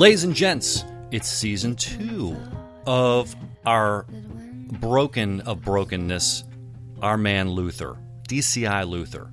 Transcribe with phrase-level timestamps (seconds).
[0.00, 2.34] Ladies and gents, it's season two
[2.86, 3.36] of
[3.66, 4.06] our
[4.80, 6.44] broken of brokenness,
[7.02, 9.30] our man Luther, DCI Luther.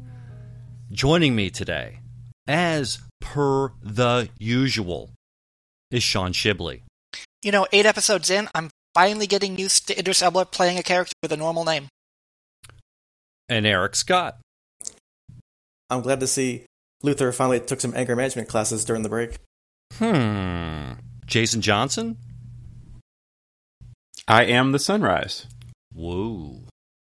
[0.92, 2.02] Joining me today,
[2.50, 5.12] as per the usual,
[5.90, 6.82] is Sean Schbley.
[7.42, 11.14] You know, eight episodes in, I'm finally getting used to Idris Elba playing a character
[11.22, 11.88] with a normal name.
[13.48, 14.40] And Eric Scott.
[15.90, 16.66] I'm glad to see
[17.04, 19.38] Luther finally took some anger management classes during the break.
[19.94, 20.94] Hmm.
[21.26, 22.18] Jason Johnson?
[24.28, 25.48] I am the sunrise.
[25.94, 26.64] Whoa.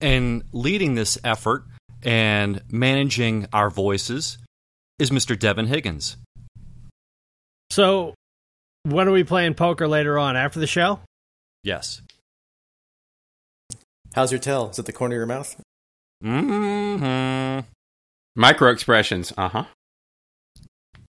[0.00, 1.64] And leading this effort
[2.02, 4.38] and managing our voices
[4.98, 5.38] is Mr.
[5.38, 6.16] Devin Higgins.
[7.70, 8.14] So,
[8.84, 10.36] when are we playing poker later on?
[10.36, 11.00] After the show?
[11.64, 12.02] Yes.
[14.14, 14.70] How's your tail?
[14.70, 15.60] Is it the corner of your mouth?
[16.24, 17.66] Mm-hmm.
[18.36, 19.32] Micro expressions.
[19.36, 19.64] Uh huh.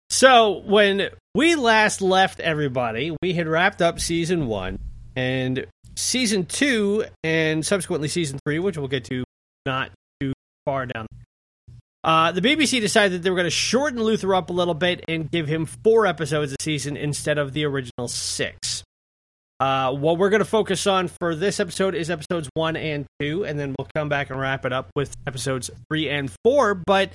[0.10, 4.80] So, when we last left everybody, we had wrapped up season one,
[5.16, 9.24] and season two, and subsequently season three, which we'll get to
[9.66, 10.34] not too
[10.66, 11.06] far down.
[12.04, 15.04] Uh, the BBC decided that they were going to shorten Luther up a little bit
[15.08, 18.84] and give him four episodes a season instead of the original six.
[19.60, 23.44] Uh, what we're going to focus on for this episode is episodes one and two,
[23.44, 26.74] and then we'll come back and wrap it up with episodes three and four.
[26.74, 27.12] But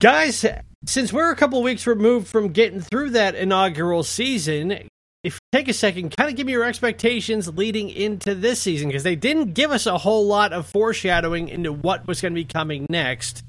[0.00, 0.44] guys,
[0.86, 4.88] since we're a couple weeks removed from getting through that inaugural season,
[5.22, 8.88] if you take a second, kind of give me your expectations leading into this season
[8.88, 12.40] because they didn't give us a whole lot of foreshadowing into what was going to
[12.40, 13.44] be coming next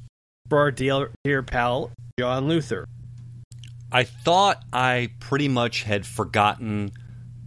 [0.50, 2.86] for our dear, dear pal John Luther.
[3.92, 6.92] I thought I pretty much had forgotten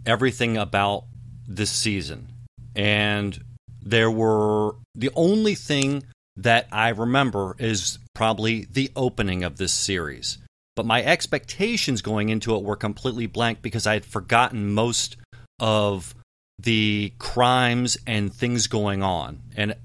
[0.06, 1.04] everything about
[1.46, 2.28] this season.
[2.74, 3.38] And
[3.82, 6.02] there were the only thing
[6.36, 10.38] that I remember is probably the opening of this series.
[10.76, 15.16] But my expectations going into it were completely blank because I had forgotten most
[15.60, 16.14] of
[16.58, 19.40] the crimes and things going on.
[19.56, 19.76] And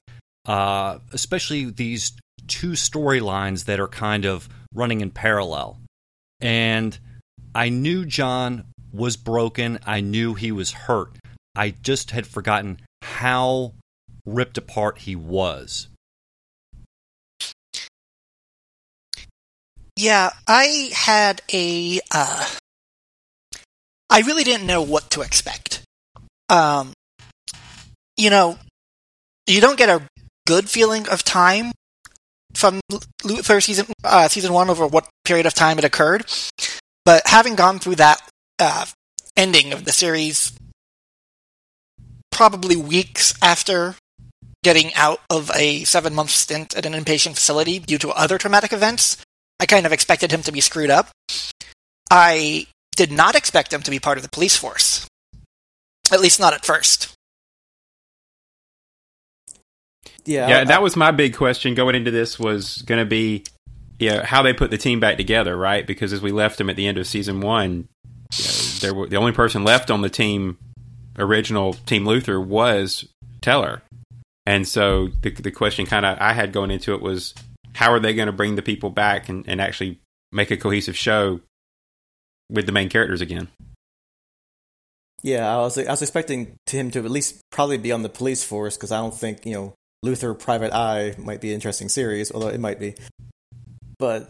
[0.46, 2.14] uh, especially these
[2.48, 5.80] two storylines that are kind of running in parallel.
[6.42, 6.98] And
[7.54, 9.80] I knew John was broken.
[9.86, 11.18] I knew he was hurt.
[11.56, 13.74] I just had forgotten how
[14.26, 15.88] ripped apart he was.
[20.00, 22.00] Yeah, I had a.
[22.10, 22.48] Uh,
[24.10, 25.82] I really didn't know what to expect.
[26.48, 26.94] Um,
[28.16, 28.58] you know,
[29.46, 30.02] you don't get a
[30.48, 31.74] good feeling of time
[32.54, 32.80] from
[33.26, 36.24] Luther season uh, season one over what period of time it occurred,
[37.04, 38.22] but having gone through that
[38.58, 38.86] uh,
[39.36, 40.54] ending of the series,
[42.32, 43.96] probably weeks after
[44.64, 48.72] getting out of a seven month stint at an inpatient facility due to other traumatic
[48.72, 49.18] events,
[49.60, 51.10] I kind of expected him to be screwed up.
[52.12, 55.08] I did not expect him to be part of the police force.
[56.12, 57.14] At least not at first.
[60.26, 63.44] Yeah, Yeah, I- that was my big question going into this was going to be,
[64.00, 65.86] you know, how they put the team back together, right?
[65.86, 67.88] Because as we left them at the end of season one,
[68.38, 70.58] you know, there were the only person left on the team,
[71.18, 73.08] original Team Luther, was
[73.42, 73.82] Teller,
[74.46, 77.34] and so the the question kind of I had going into it was,
[77.76, 80.00] how are they going to bring the people back and, and actually
[80.32, 81.42] make a cohesive show
[82.50, 83.48] with the main characters again?
[85.22, 85.54] yeah.
[85.54, 88.44] I was I was expecting to him to at least probably be on the police
[88.44, 92.32] force because I don't think you know Luther Private Eye might be an interesting series,
[92.32, 92.96] although it might be.
[93.98, 94.30] But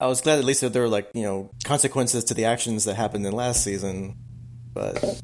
[0.00, 2.84] I was glad at least that there were like you know consequences to the actions
[2.84, 4.16] that happened in last season.
[4.74, 5.20] But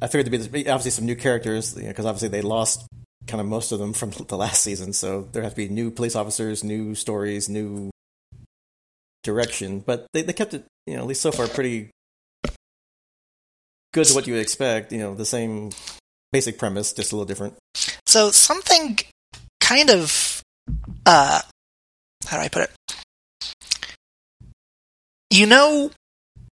[0.00, 2.86] I figured to be obviously some new characters because you know, obviously they lost
[3.28, 5.90] kind of most of them from the last season, so there have to be new
[5.90, 7.90] police officers, new stories, new
[9.22, 9.80] direction.
[9.80, 11.90] But they they kept it you know at least so far pretty
[13.92, 14.92] good to what you would expect.
[14.92, 15.70] You know the same
[16.32, 17.54] basic premise, just a little different.
[18.06, 18.98] So something
[19.60, 20.42] kind of
[21.06, 21.40] uh
[22.26, 22.70] how do I put it?
[25.30, 25.90] You know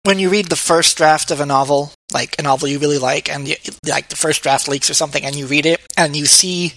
[0.07, 3.29] when you read the first draft of a novel, like a novel you really like
[3.29, 6.27] and you, like the first draft leaks or something and you read it and you
[6.27, 6.75] see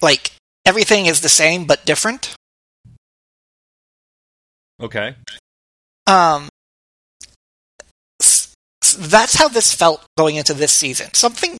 [0.00, 0.32] like
[0.64, 2.34] everything is the same but different.
[4.80, 5.14] Okay.
[6.06, 6.48] Um
[8.98, 11.12] that's how this felt going into this season.
[11.14, 11.58] Something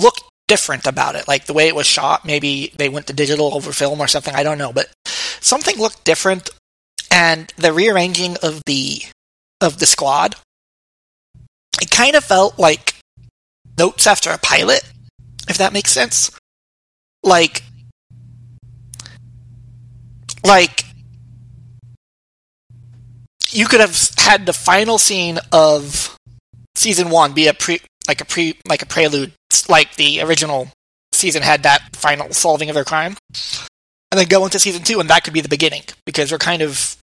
[0.00, 2.24] looked different about it, like the way it was shot.
[2.24, 4.34] Maybe they went to digital over film or something.
[4.34, 4.88] I don't know, but
[5.40, 6.48] something looked different,
[7.10, 9.02] and the rearranging of the
[9.60, 10.36] of the squad,
[11.80, 12.94] it kind of felt like
[13.78, 14.82] notes after a pilot,
[15.48, 16.30] if that makes sense.
[17.22, 17.62] Like,
[20.44, 20.84] like
[23.52, 26.16] you could have had the final scene of
[26.74, 29.32] season one be a pre like a pre like a prelude
[29.68, 30.68] like the original
[31.12, 33.16] season had that final solving of their crime
[34.10, 36.62] and then go into season two and that could be the beginning because we're kind
[36.62, 36.96] of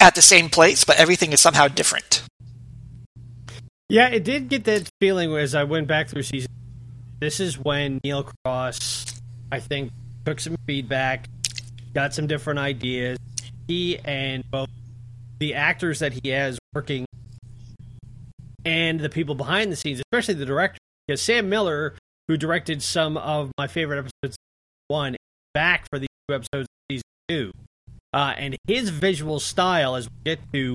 [0.00, 2.22] at the same place but everything is somehow different
[3.88, 6.50] Yeah, it did get that feeling as I went back through season.
[7.20, 9.92] This is when Neil Cross, I think,
[10.26, 11.26] took some feedback,
[11.94, 13.18] got some different ideas.
[13.66, 14.68] He and both
[15.38, 17.06] the actors that he has working
[18.64, 21.94] and the people behind the scenes, especially the director, because Sam Miller,
[22.28, 24.36] who directed some of my favorite episodes,
[24.88, 25.16] one
[25.54, 27.52] back for these two episodes of season two,
[28.12, 30.74] uh, and his visual style, as we get to,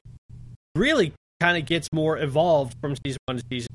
[0.76, 3.70] really kind of gets more evolved from season one to season,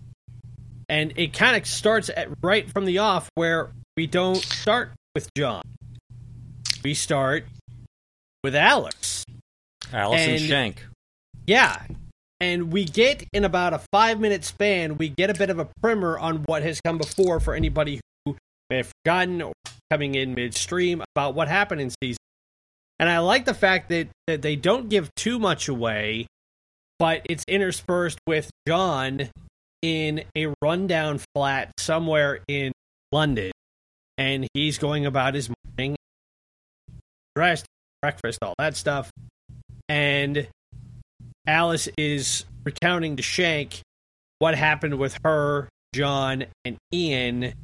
[0.89, 5.29] and it kind of starts at right from the off where we don't start with
[5.37, 5.63] John,
[6.83, 7.45] we start
[8.45, 9.25] with Alex.
[9.93, 10.87] Allison And- Schenk.
[11.47, 11.83] Yeah.
[12.41, 15.67] And we get in about a five minute span, we get a bit of a
[15.83, 18.37] primer on what has come before for anybody who
[18.71, 19.53] may have forgotten or
[19.91, 22.19] coming in midstream about what happened in season.
[22.99, 26.27] And I like the fact that, that they don't give too much away,
[26.99, 29.31] but it's interspersed with John
[29.83, 32.73] in a rundown flat somewhere in
[33.13, 33.53] London.
[34.17, 35.97] And he's going about his morning,
[37.37, 37.67] dressed,
[38.03, 39.13] breakfast, all that stuff.
[39.89, 40.49] And
[41.47, 43.81] Alice is recounting to Schenk
[44.41, 47.55] what happened with her, John, and Ian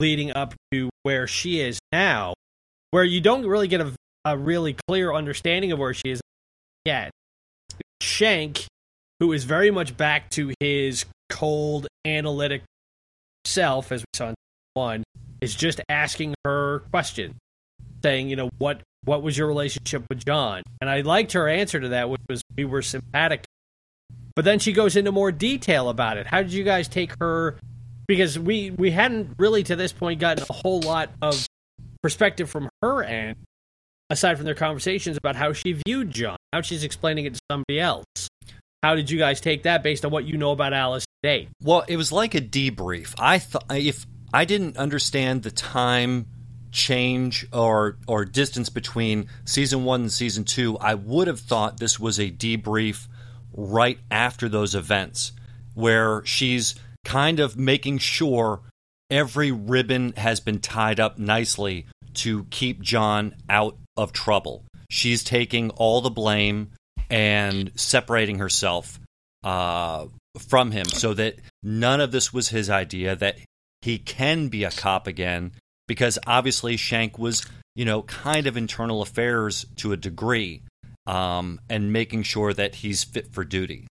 [0.00, 2.34] leading up to where she is now,
[2.90, 3.92] where you don't really get a,
[4.24, 6.20] a really clear understanding of where she is
[6.84, 7.10] yet.
[8.00, 8.66] Schenk,
[9.18, 12.62] who is very much back to his cold, analytic
[13.44, 14.34] self, as we saw in
[14.74, 15.04] one,
[15.40, 17.34] is just asking her questions,
[18.02, 20.62] saying, you know, what what was your relationship with John?
[20.80, 23.44] And I liked her answer to that, which was we were sympathetic.
[24.36, 26.26] But then she goes into more detail about it.
[26.26, 27.56] How did you guys take her?
[28.06, 31.46] Because we we hadn't really to this point gotten a whole lot of
[32.02, 33.36] perspective from her end,
[34.10, 37.80] aside from their conversations about how she viewed John, how she's explaining it to somebody
[37.80, 38.04] else.
[38.82, 41.48] How did you guys take that based on what you know about Alice today?
[41.62, 43.14] Well, it was like a debrief.
[43.18, 46.26] I thought if I didn't understand the time
[46.72, 52.00] change or or distance between season one and season two, I would have thought this
[52.00, 53.06] was a debrief
[53.52, 55.32] right after those events,
[55.74, 56.74] where she's
[57.04, 58.60] kind of making sure
[59.10, 64.64] every ribbon has been tied up nicely to keep John out of trouble.
[64.90, 66.72] She's taking all the blame
[67.08, 68.98] and separating herself
[69.44, 70.06] uh,
[70.48, 73.38] from him so that none of this was his idea, that
[73.82, 75.52] he can be a cop again,
[75.86, 77.44] because obviously Schenk was,
[77.74, 80.62] you know, kind of internal affairs to a degree,
[81.06, 83.86] um, and making sure that he's fit for duty.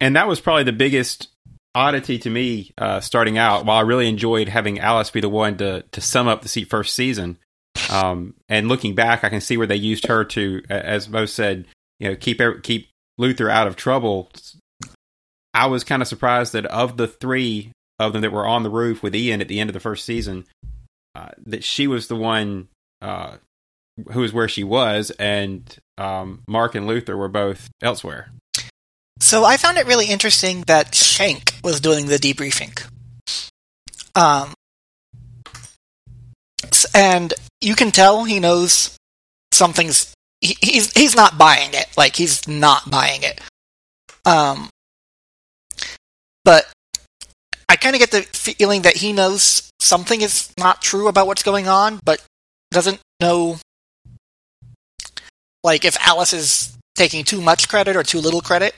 [0.00, 1.28] and that was probably the biggest
[1.76, 3.66] oddity to me uh, starting out.
[3.66, 6.94] While I really enjoyed having Alice be the one to to sum up the first
[6.94, 7.38] season,
[7.90, 11.66] um, and looking back, I can see where they used her to, as Mo said,
[12.00, 14.30] you know, keep keep Luther out of trouble.
[15.54, 18.70] I was kind of surprised that of the three of them that were on the
[18.70, 20.44] roof with Ian at the end of the first season,
[21.14, 22.68] uh, that she was the one
[23.00, 23.36] uh,
[24.12, 28.30] who was where she was, and um, Mark and Luther were both elsewhere.
[29.18, 32.86] So I found it really interesting that Schenk was doing the debriefing.
[34.14, 34.54] Um,
[36.94, 38.96] and you can tell he knows
[39.52, 40.14] something's.
[40.40, 41.86] He, he's he's not buying it.
[41.96, 43.40] Like he's not buying it.
[44.24, 44.68] Um,
[46.44, 46.66] but
[47.68, 51.42] I kind of get the feeling that he knows something is not true about what's
[51.42, 52.22] going on, but
[52.70, 53.58] doesn't know.
[55.64, 58.74] Like if Alice is taking too much credit or too little credit.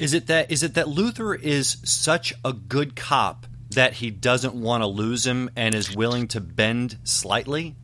[0.00, 4.54] Is it that is it that Luther is such a good cop that he doesn't
[4.54, 7.76] want to lose him and is willing to bend slightly?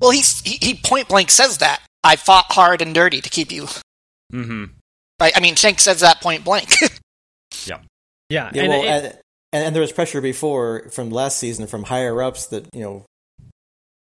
[0.00, 3.52] Well, he's, he he point blank says that I fought hard and dirty to keep
[3.52, 3.66] you.
[4.32, 4.64] Mm-hmm.
[5.20, 5.32] Right?
[5.36, 6.70] I mean, Schenk says that point blank.
[8.30, 9.06] Yeah, Yeah, and well, it- and,
[9.52, 13.04] and and there was pressure before from last season from higher ups that you know,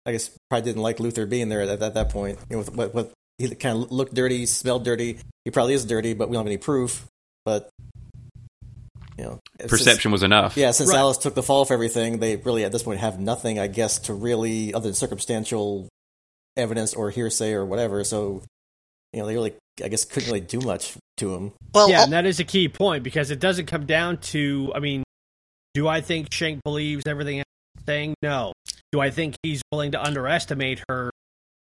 [0.06, 2.38] I guess probably didn't like Luther being there at, at that point.
[2.48, 5.18] You know, with what, what he kind of looked dirty, smelled dirty.
[5.44, 7.06] He probably is dirty, but we don't have any proof.
[7.44, 7.68] But
[9.16, 10.56] you know, since- Perception was enough.
[10.56, 10.98] yeah, since Right.
[10.98, 13.98] Alice took the fall for everything, they really at this point have nothing, I guess,
[14.00, 15.88] to really other than circumstantial
[16.56, 18.04] evidence or hearsay or whatever.
[18.04, 18.42] So
[19.12, 21.52] you know, they really, I guess, couldn't really do much to him.
[21.74, 24.70] well, yeah, al- and that is a key point because it doesn't come down to.
[24.74, 25.02] I mean,
[25.74, 27.46] do I think Schenk believes everything Alice
[27.78, 28.14] is saying?
[28.22, 28.52] No.
[28.92, 31.10] Do I think he's willing to underestimate her?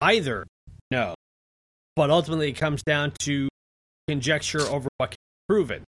[0.01, 0.45] Either.
[0.91, 1.15] No.
[1.95, 3.49] But ultimately it comes down to
[4.09, 5.85] conjecture over what can be proven.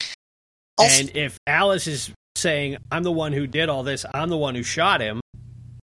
[0.79, 4.05] Also- and if Alice is saying, "I'm the one who did all this.
[4.13, 5.21] I'm the one who shot him,"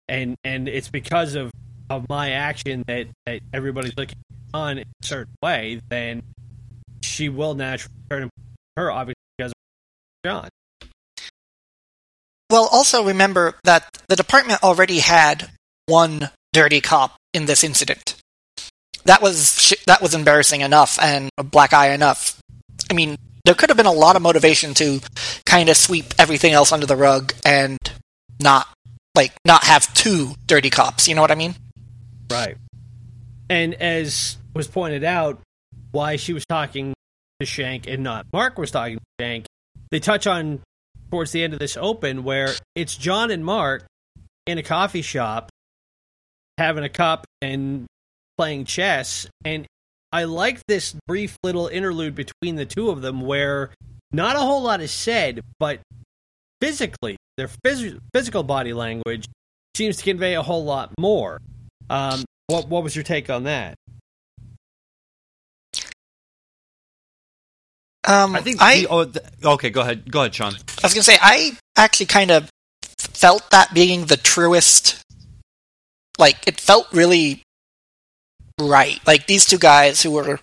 [0.08, 1.50] and and it's because of
[1.88, 4.18] of my action that that everybody's looking
[4.54, 6.22] on in a certain way, then
[7.02, 8.30] she will naturally turn
[8.76, 10.48] her obviously because of John.
[12.50, 15.50] Well, also remember that the department already had
[15.86, 18.16] one dirty cop in this incident.
[19.04, 22.38] That was that was embarrassing enough and a black eye enough.
[22.90, 25.00] I mean, there could have been a lot of motivation to
[25.44, 27.78] kind of sweep everything else under the rug and
[28.40, 28.66] not
[29.14, 31.08] like not have two dirty cops.
[31.08, 31.54] You know what I mean?
[32.30, 32.56] Right.
[33.50, 35.40] And as was pointed out,
[35.90, 36.94] why she was talking
[37.40, 39.46] to Schenk and not Mark was talking to Schenk,
[39.90, 40.60] they touch on
[41.10, 43.84] towards the end of this open where it's John and Mark
[44.46, 45.50] in a coffee shop
[46.56, 47.86] having a cup and
[48.38, 49.26] playing chess.
[49.44, 49.66] And
[50.12, 53.70] I like this brief little interlude between the two of them where
[54.12, 55.80] not a whole lot is said, but
[56.60, 59.26] physically, their phys- physical body language
[59.74, 61.40] seems to convey a whole lot more.
[61.88, 63.74] Um, what what was your take on that?
[68.04, 68.60] Um, I think.
[68.60, 70.10] I, the, oh, the, okay, go ahead.
[70.10, 70.54] Go ahead, Sean.
[70.54, 72.50] I was gonna say I actually kind of
[72.98, 75.00] felt that being the truest.
[76.18, 77.41] Like it felt really
[78.60, 79.00] right.
[79.06, 80.40] Like these two guys who were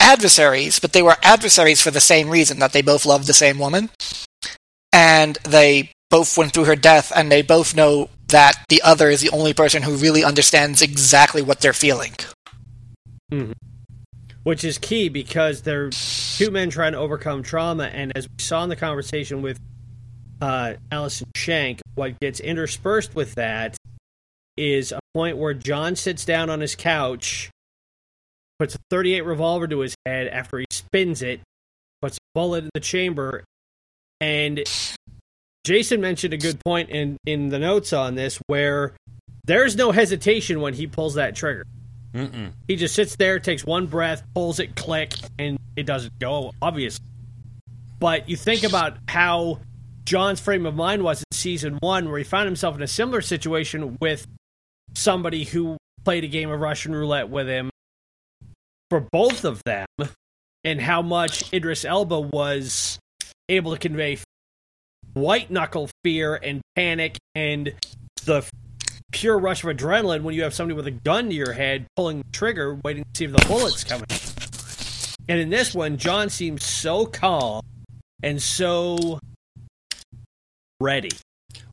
[0.00, 3.58] adversaries, but they were adversaries for the same reason that they both loved the same
[3.58, 3.90] woman,
[4.92, 9.20] and they both went through her death, and they both know that the other is
[9.20, 12.12] the only person who really understands exactly what they're feeling.
[13.30, 13.52] Hmm.
[14.44, 18.62] Which is key because they're two men trying to overcome trauma, and as we saw
[18.62, 19.58] in the conversation with
[20.40, 23.76] uh, Alice and Schenk, what gets interspersed with that
[24.56, 27.48] is a point where John sits down on his couch,
[28.58, 31.40] puts a 38 revolver to his head after he spins it,
[32.02, 33.42] puts a bullet in the chamber,
[34.20, 34.62] and
[35.64, 38.92] Jason mentioned a good point in, in the notes on this where
[39.46, 41.64] there's no hesitation when he pulls that trigger.
[42.12, 42.52] Mm-mm.
[42.68, 47.06] He just sits there, takes one breath, pulls it, click, and it doesn't go, obviously.
[47.98, 49.60] But you think about how
[50.04, 53.22] John's frame of mind was in season one, where he found himself in a similar
[53.22, 54.26] situation with
[54.96, 57.70] somebody who played a game of Russian roulette with him
[58.88, 59.86] for both of them,
[60.64, 62.98] and how much Idris Elba was
[63.48, 64.18] able to convey
[65.12, 67.74] white knuckle fear and panic and
[68.24, 68.48] the
[69.12, 72.18] pure rush of adrenaline when you have somebody with a gun to your head pulling
[72.18, 74.06] the trigger, waiting to see if the bullet's coming.
[75.28, 77.62] And in this one, John seems so calm
[78.22, 79.18] and so
[80.80, 81.10] ready.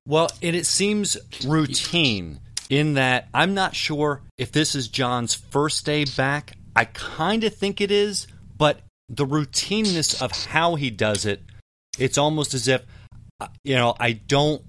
[0.07, 2.39] Well, and it seems routine
[2.69, 6.57] in that I'm not sure if this is John's first day back.
[6.75, 8.27] I kind of think it is,
[8.57, 11.41] but the routineness of how he does it,
[11.99, 12.83] it's almost as if,
[13.39, 14.63] uh, you know, I don't,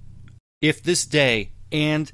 [0.60, 2.10] if this day, and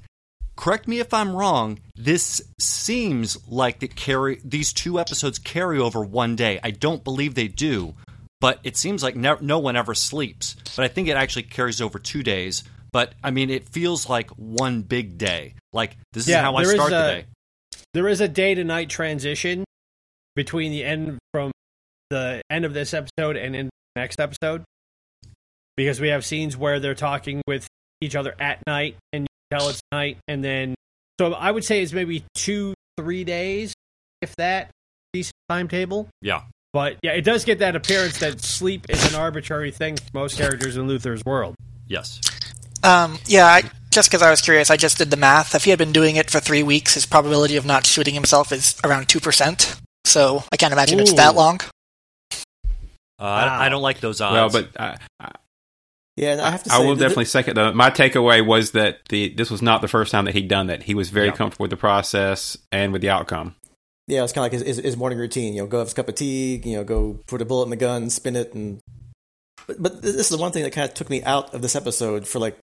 [0.56, 6.04] correct me if I'm wrong, this seems like it carry, these two episodes carry over
[6.04, 6.60] one day.
[6.62, 7.94] I don't believe they do,
[8.40, 10.56] but it seems like no, no one ever sleeps.
[10.76, 12.64] But I think it actually carries over two days.
[12.92, 15.54] But I mean, it feels like one big day.
[15.72, 17.24] Like this is how I start the day.
[17.94, 19.64] There is a day to night transition
[20.36, 21.50] between the end from
[22.10, 24.64] the end of this episode and in the next episode
[25.76, 27.66] because we have scenes where they're talking with
[28.00, 30.74] each other at night and you tell it's night and then
[31.20, 33.74] so I would say it's maybe two three days
[34.22, 34.70] if that
[35.12, 36.42] decent timetable Yeah.
[36.72, 40.36] but yeah it does get that appearance that sleep is an arbitrary thing for most
[40.38, 41.54] characters in Luther's world
[41.86, 42.20] Yes.
[42.82, 45.54] Um, yeah, I, just because I was curious, I just did the math.
[45.54, 48.52] If he had been doing it for three weeks, his probability of not shooting himself
[48.52, 49.80] is around 2%.
[50.04, 51.60] So I can't imagine it's that long.
[52.32, 53.60] Uh, I- Wow.
[53.60, 54.32] I don't like those odds.
[54.32, 55.32] Well, but I, I,
[56.16, 57.74] Yeah, I have to I say, will th- definitely second that.
[57.74, 60.82] My takeaway was that the this was not the first time that he'd done that.
[60.84, 61.32] He was very Yeah.
[61.36, 63.56] comfortable with the process and with the outcome.
[64.08, 65.52] Yeah, it's kind of like his, his, his morning routine.
[65.54, 66.60] You know, go have a cup of tea.
[66.64, 68.80] You know, go put a bullet in the gun, spin it, and.
[69.66, 71.76] But, but this is the one thing that kind of took me out of this
[71.76, 72.56] episode for like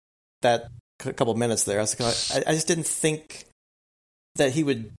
[0.43, 0.69] that
[1.02, 1.78] c- couple minutes there.
[1.78, 3.45] I, was I, I just didn't think
[4.37, 4.93] that he would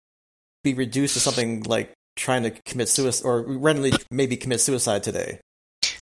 [0.63, 5.39] be reduced to something like trying to commit suicide or randomly maybe commit suicide today.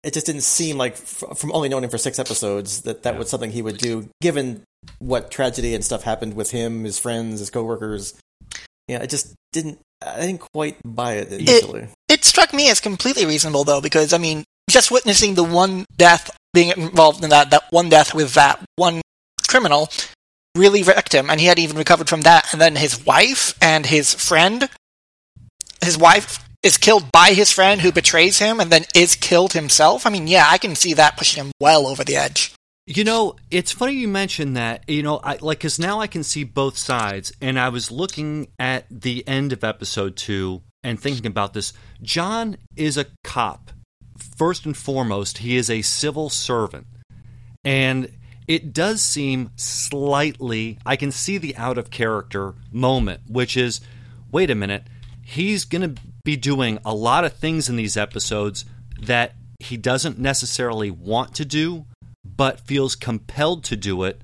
[0.03, 3.19] It just didn't seem like, from only knowing him for six episodes, that that Yeah.
[3.19, 4.63] was something he would do, given
[4.99, 8.15] what tragedy and stuff happened with him, his friends, his coworkers.
[8.87, 9.79] Yeah, I just didn't.
[10.05, 11.89] I didn't quite buy it initially.
[12.11, 16.31] It struck me as completely reasonable, though, because, I mean, just witnessing the one death,
[16.53, 19.01] being involved in that, that one death with that one
[19.55, 19.89] criminal,
[20.57, 22.53] really wrecked him, and he had even recovered from that.
[22.53, 24.69] And then his wife and his friend,
[25.81, 30.07] his wife is killed by his friend who betrays him and then is killed himself.
[30.07, 32.53] I mean, yeah, I can see that pushing him well over the edge.
[32.87, 34.89] You know, it's funny you mentioned that.
[34.89, 38.49] You know, I like because now I can see both sides, and I was looking
[38.59, 41.73] at the end of episode two and thinking about this.
[42.03, 43.71] John is a cop.
[44.37, 46.87] First and foremost, he is a civil servant,
[47.65, 48.11] and
[48.47, 50.79] it does seem slightly.
[50.85, 53.81] I can see the out of character moment, which is,
[54.31, 54.85] wait a minute,
[55.23, 58.65] he's going to be doing a lot of things in these episodes
[59.01, 61.87] that he doesn't necessarily want to do
[62.25, 64.21] but feels compelled to do it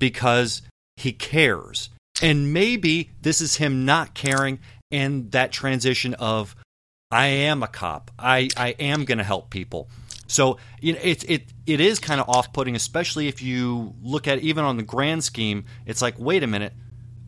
[0.00, 0.62] because
[0.96, 1.90] he cares.
[2.20, 4.58] And maybe this is him not caring
[4.90, 6.56] and that transition of
[7.10, 8.10] I am a cop.
[8.18, 9.88] I, I am going to help people.
[10.32, 14.26] So you know, it it it is kind of off putting, especially if you look
[14.26, 15.66] at even on the grand scheme.
[15.84, 16.72] It's like, wait a minute,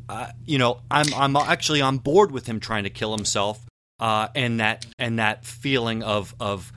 [0.08, 3.64] uh, you know, I'm I'm actually on board with him trying to kill himself,
[4.00, 6.72] uh, and that and that feeling of of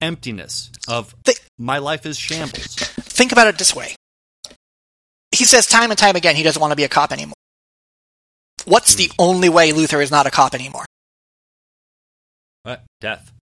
[0.00, 2.76] emptiness of Th- my life is shambles.
[2.76, 3.96] Think about it this way.
[5.32, 7.34] He says time and time again he doesn't want to be a cop anymore.
[8.64, 10.84] What's the only way Luther is not a cop anymore?
[12.62, 12.84] What?
[13.00, 13.32] Death.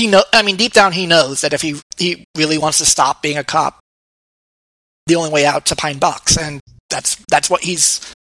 [0.00, 2.86] He know I mean deep down he knows that if he he really wants to
[2.86, 3.80] stop being a cop,
[5.06, 8.14] the only way out to Pine Box and that's that's what he's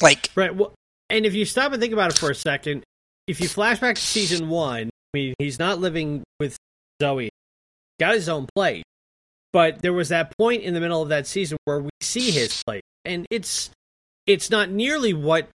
[0.00, 0.52] like Right.
[0.52, 0.74] Well,
[1.08, 2.82] and if you stop and think about it for a second,
[3.28, 6.56] if you flash back to season one, I mean, he's not living with
[7.00, 7.30] Zoe,
[8.00, 8.82] got his own place.
[9.52, 12.60] But there was that point in the middle of that season where we see his
[12.66, 13.70] place, and it's
[14.26, 15.50] it's not nearly what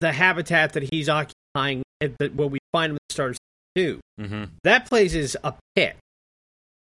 [0.00, 3.36] the habitat that he's occupying at the, what we find him at the start of
[3.76, 4.00] two.
[4.20, 4.44] Mm-hmm.
[4.64, 5.96] That place is a pit.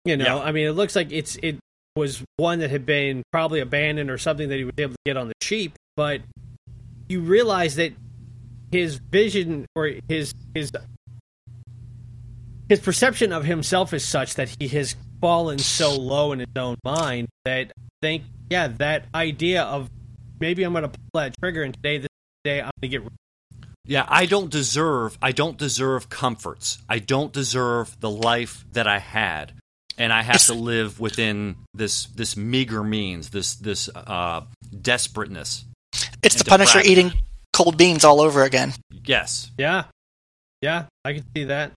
[0.05, 0.43] You know, Yeah.
[0.43, 1.57] I mean, it looks like it's it
[1.95, 5.17] was one that had been probably abandoned or something that he was able to get
[5.17, 6.21] on the cheap, but
[7.07, 7.93] you realize that
[8.71, 10.71] his vision or his his
[12.67, 16.75] his perception of himself is such that he has fallen so low in his own
[16.83, 19.89] mind that I think yeah that idea of
[20.39, 22.09] maybe I'm going to pull that trigger and today this
[22.43, 23.03] day I'm going to get
[23.85, 26.79] Yeah, I don't deserve I don't deserve comforts.
[26.89, 29.53] I don't deserve the life that I had.
[29.97, 34.41] And I have to live within this this meager means, this this uh
[34.81, 35.65] desperateness.
[36.21, 36.91] it's the Punisher depravity.
[36.91, 37.13] eating
[37.53, 38.73] cold beans all over again.
[39.05, 39.51] Yes.
[39.57, 39.85] Yeah.
[40.61, 41.73] Yeah, I can see that.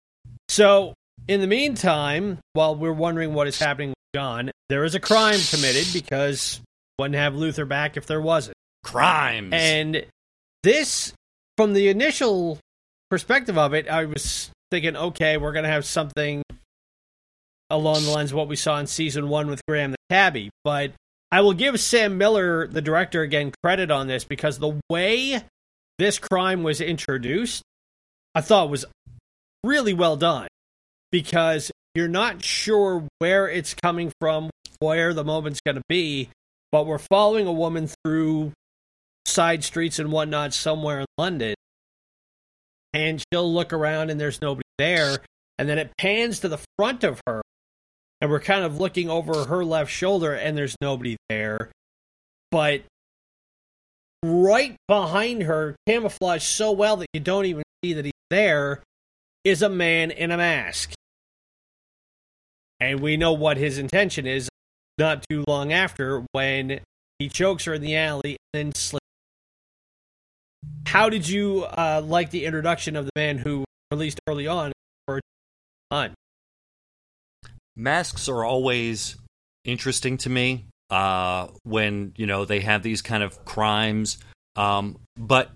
[0.49, 0.95] So,
[1.27, 5.41] in the meantime, while we're wondering what is happening with John, there is a crime
[5.51, 6.61] committed because
[6.99, 8.57] wouldn't have Luther back if there wasn't.
[8.83, 9.51] Crimes.
[9.53, 10.07] And
[10.63, 11.13] this,
[11.59, 12.57] from the initial
[13.11, 16.45] perspective of it, I was thinking, okay, we're going to have something
[17.69, 20.51] along the lines of what we saw in season one with Graham the Cabbie.
[20.63, 20.93] But
[21.33, 25.43] I will give Sam Miller, the director, again, credit on this because the way
[25.99, 27.65] this crime was introduced,
[28.37, 28.85] I thought was
[29.65, 30.47] really well done
[31.11, 36.29] because you're not sure where it's coming from, where the moment's going to be,
[36.71, 38.53] but we're following a woman through
[39.29, 41.55] side streets and whatnot somewhere in London,
[42.93, 45.19] and she'll look around and there's nobody there,
[45.59, 47.43] and then it pans to the front of her,
[48.21, 51.71] and we're kind of looking over her left shoulder and there's nobody there,
[52.51, 52.83] but
[54.25, 58.83] right behind her, camouflaged so well that you don't even see that he's there,
[59.45, 60.93] is a man in a mask.
[62.81, 64.49] And we know what his intention is
[64.99, 66.81] not too long after when
[67.19, 69.05] he chokes her in the alley and then slips.
[70.89, 74.73] How did you uh, like the introduction of the man who released early on?
[75.91, 76.15] On?
[77.79, 79.17] masks are always
[79.65, 84.19] interesting to me uh, when you know they have these kind of crimes
[84.57, 85.51] um, but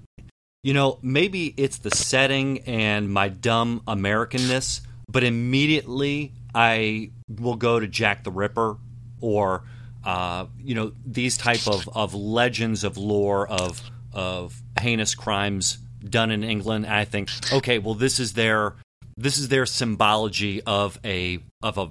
[0.63, 7.81] you know maybe it's the setting and my dumb americanness but immediately i will go
[7.81, 8.77] to jack the ripper
[9.21, 9.65] or
[10.05, 13.81] uh, you know these type of, of legends of lore of
[14.13, 18.75] of heinous crimes done in england and i think okay well this is their
[19.17, 21.89] this is their symbology of a of a,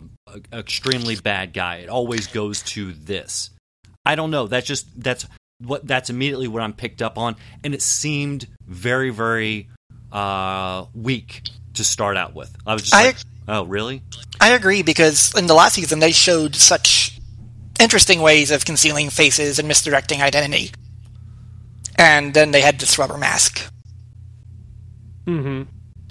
[0.51, 1.77] a extremely bad guy.
[1.77, 3.51] It always goes to this.
[4.05, 4.47] I don't know.
[4.47, 5.27] That's just that's
[5.59, 9.69] what that's immediately what I'm picked up on, and it seemed very very
[10.11, 11.43] uh, weak
[11.75, 12.55] to start out with.
[12.65, 14.01] I was just I- like, oh really?
[14.39, 17.19] I agree because in the last season they showed such
[17.79, 20.71] interesting ways of concealing faces and misdirecting identity.
[22.01, 23.71] And then they had this rubber mask.
[25.27, 25.69] Mm-hmm.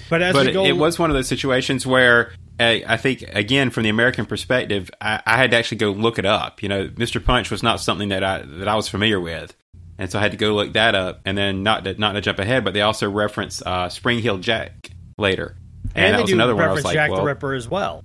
[0.08, 3.22] But as but it, go, it was one of those situations where uh, I think,
[3.22, 6.62] again, from the American perspective, I, I had to actually go look it up.
[6.62, 7.24] You know, Mr.
[7.24, 9.56] Punch was not something that I that I was familiar with,
[9.98, 11.22] and so I had to go look that up.
[11.24, 14.38] And then not to, not to jump ahead, but they also reference uh, Spring Heel
[14.38, 15.56] Jack later,
[15.96, 16.62] And, and, that they was do another one.
[16.62, 18.04] I reference was like, Jack well, the Ripper as well.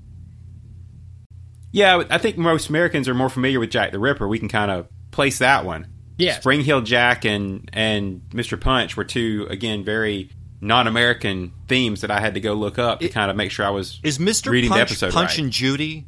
[1.71, 4.27] yeah, I think most Americans are more familiar with Jack the Ripper.
[4.27, 5.85] We can kind of place that one.
[6.17, 6.37] Yes.
[6.39, 8.59] Spring Heel Jack and and Mr.
[8.59, 10.29] Punch were two again very
[10.61, 13.65] non-American themes that I had to go look up to It- kind of make sure
[13.65, 14.49] I was Is Mr.
[14.49, 15.39] reading the Punch episode Punch right.
[15.39, 16.05] and Judy?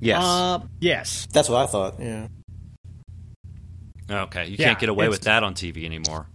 [0.00, 0.22] yes.
[0.24, 1.28] Uh, yes.
[1.32, 2.00] That's what I thought.
[2.00, 2.28] Yeah.
[4.10, 6.26] Okay, you Yeah, can't get away with that on TV anymore.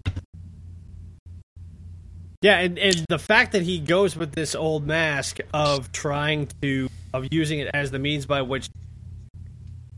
[2.41, 6.89] Yeah, and, and the fact that he goes with this old mask of trying to
[7.13, 8.70] of using it as the means by which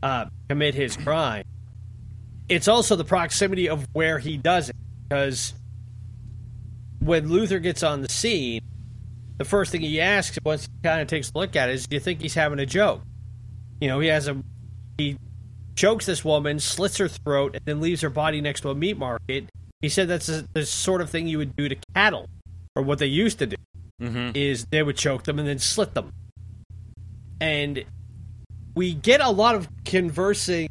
[0.02, 1.44] uh, commit his crime.
[2.48, 4.76] It's also the proximity of where he does it
[5.08, 5.54] because
[7.00, 8.62] when Luther gets on the scene,
[9.36, 11.86] the first thing he asks once he kind of takes a look at it is,
[11.86, 13.02] "Do you think he's having a joke?"
[13.80, 14.36] You know, he has a
[14.96, 15.16] he
[15.76, 18.98] chokes this woman, slits her throat, and then leaves her body next to a meat
[18.98, 19.44] market.
[19.80, 22.28] He said that's the, the sort of thing you would do to cattle,
[22.74, 23.56] or what they used to do
[24.00, 24.30] Mm-hmm.
[24.34, 26.12] is they would choke them and then slit them.
[27.40, 27.84] And
[28.76, 30.68] we get a lot of conversing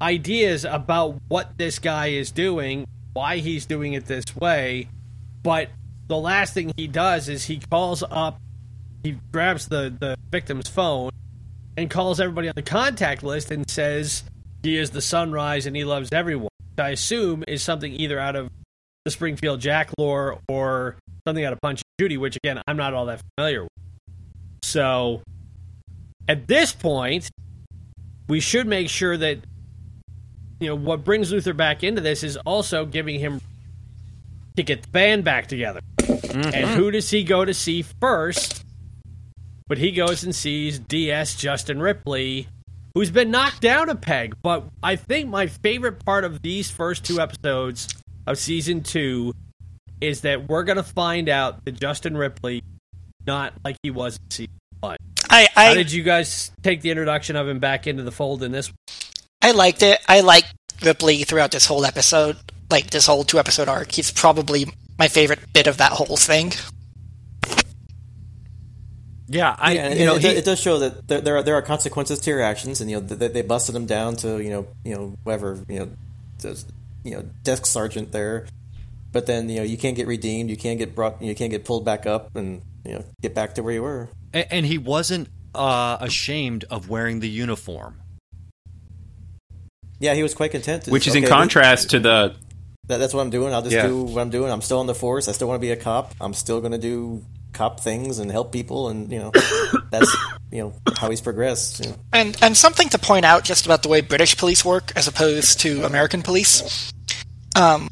[0.00, 4.88] ideas about what this guy is doing, why he's doing it this way,
[5.42, 5.68] but
[6.08, 8.40] the last thing he does is he calls up,
[9.02, 11.10] he grabs the, the victim's phone
[11.76, 14.24] and calls everybody on the contact list and says
[14.62, 16.48] he is the sunrise and he loves everyone.
[16.76, 18.50] Which I assume is something either out of
[19.04, 22.76] the Spring Heel Jack lore or something out of Punch and Judy, which again I'm
[22.76, 23.70] not all that familiar with.
[24.62, 25.22] So
[26.28, 27.30] at this point,
[28.28, 29.38] we should make sure that
[30.64, 33.40] you know what brings Luther back into this is also giving him
[34.56, 35.80] to get the band back together.
[35.98, 36.08] And
[36.42, 36.74] mm-hmm.
[36.74, 38.64] who does he go to see first?
[39.66, 42.48] But he goes and sees DS Justin Ripley,
[42.94, 44.36] who's been knocked down a peg.
[44.42, 47.88] But I think my favorite part of these first two episodes
[48.26, 49.34] of season two
[50.00, 52.62] is that we're going to find out that Justin Ripley
[53.26, 54.96] not like he was in season one.
[55.30, 58.42] I How I, did you guys take the introduction of him back into the fold
[58.42, 58.70] in this?
[59.44, 60.00] I liked it.
[60.08, 62.36] I liked Ripley throughout this whole episode,
[62.70, 63.92] like this whole two episode arc.
[63.92, 64.66] He's probably
[64.98, 66.52] my favorite bit of that whole thing.
[69.26, 71.54] Yeah, I yeah, you know it, he, it does show that there, there are there
[71.56, 74.50] are consequences to your actions, and you know they, they busted him down to you
[74.50, 75.88] know you know whatever you know
[76.40, 76.70] just,
[77.04, 78.46] you know desk sergeant there,
[79.12, 81.64] but then you know you can't get redeemed, you can't get brought, you can't get
[81.64, 84.08] pulled back up, and you know get back to where you were.
[84.34, 88.00] a- and he wasn't uh, ashamed of wearing the uniform.
[90.04, 90.84] Yeah, he was quite content.
[90.84, 92.34] to- which is in contrast to the
[92.88, 93.54] That, that's what I'm doing.
[93.54, 93.86] I'll just Yeah.
[93.86, 94.52] do what I'm doing.
[94.52, 95.26] I'm still in the force.
[95.28, 96.14] I still want to be a cop.
[96.20, 99.32] I'm still going to do cop things and help people, and you know
[99.90, 100.14] that's
[100.52, 101.80] you know how he's progressed.
[101.82, 101.96] you know.
[102.12, 105.60] And and something to point out just about the way British police work as opposed
[105.60, 106.92] to American police.
[107.56, 107.88] Um,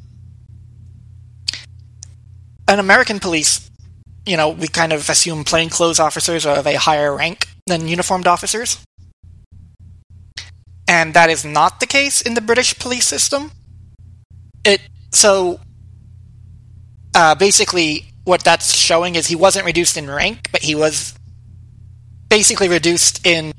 [2.68, 3.70] an American police,
[4.26, 8.26] you know, we kind of assume plainclothes officers are of a higher rank than uniformed
[8.26, 8.78] officers.
[10.92, 13.50] And that is not the case in the British police system.
[14.62, 15.58] It so
[17.14, 21.14] uh, basically what that's showing is he wasn't reduced in rank, but he was
[22.28, 23.52] basically reduced in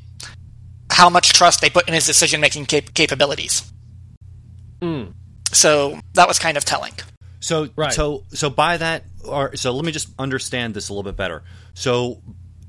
[0.92, 3.64] how much trust they put in his decision making cap- capabilities.
[4.80, 5.14] Mm.
[5.52, 6.94] So that was kind of telling.
[7.40, 7.92] So Right.
[7.92, 11.42] so so by that or so let me just understand this a little bit better.
[11.74, 12.22] So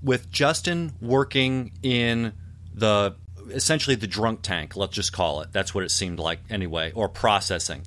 [0.03, 2.33] with Justin working in
[2.73, 3.17] the
[3.51, 5.53] essentially the drunk tank, let's just call it.
[5.53, 7.83] That's what it seemed like anyway, or processing.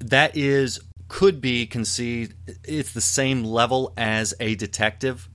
[0.00, 5.28] That is could be conceived it's the same level as a detective.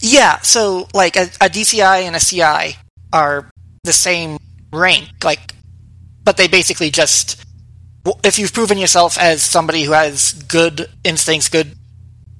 [0.00, 2.76] Yeah, so like a, a DCI and a CI
[3.12, 3.48] are
[3.84, 4.38] the same
[4.72, 5.54] rank, like,
[6.24, 7.44] but they basically just
[8.22, 11.74] if you've proven yourself as somebody who has good instincts, good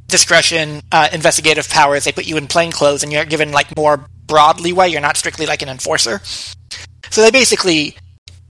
[0.09, 4.07] discretion, uh, investigative powers, they put you in plain clothes and you're given like more
[4.27, 4.89] broad leeway.
[4.89, 6.21] You're not strictly like an enforcer.
[7.11, 7.97] So they basically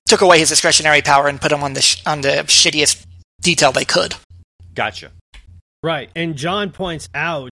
[0.07, 3.05] took away his discretionary power and put him on the sh- on the shittiest
[3.41, 4.15] detail they could.
[4.75, 5.11] Gotcha.
[5.83, 6.11] Right.
[6.17, 7.51] And John points out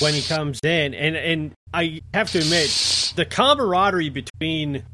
[0.00, 4.84] when he comes in, and, and I have to admit, the camaraderie between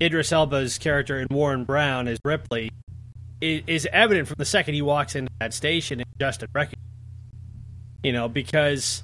[0.00, 2.70] Idris Elba's character and Warren Brown as Ripley
[3.40, 6.80] is, is evident from the second he walks into that station and Justin recognizes.
[8.04, 9.02] You know, because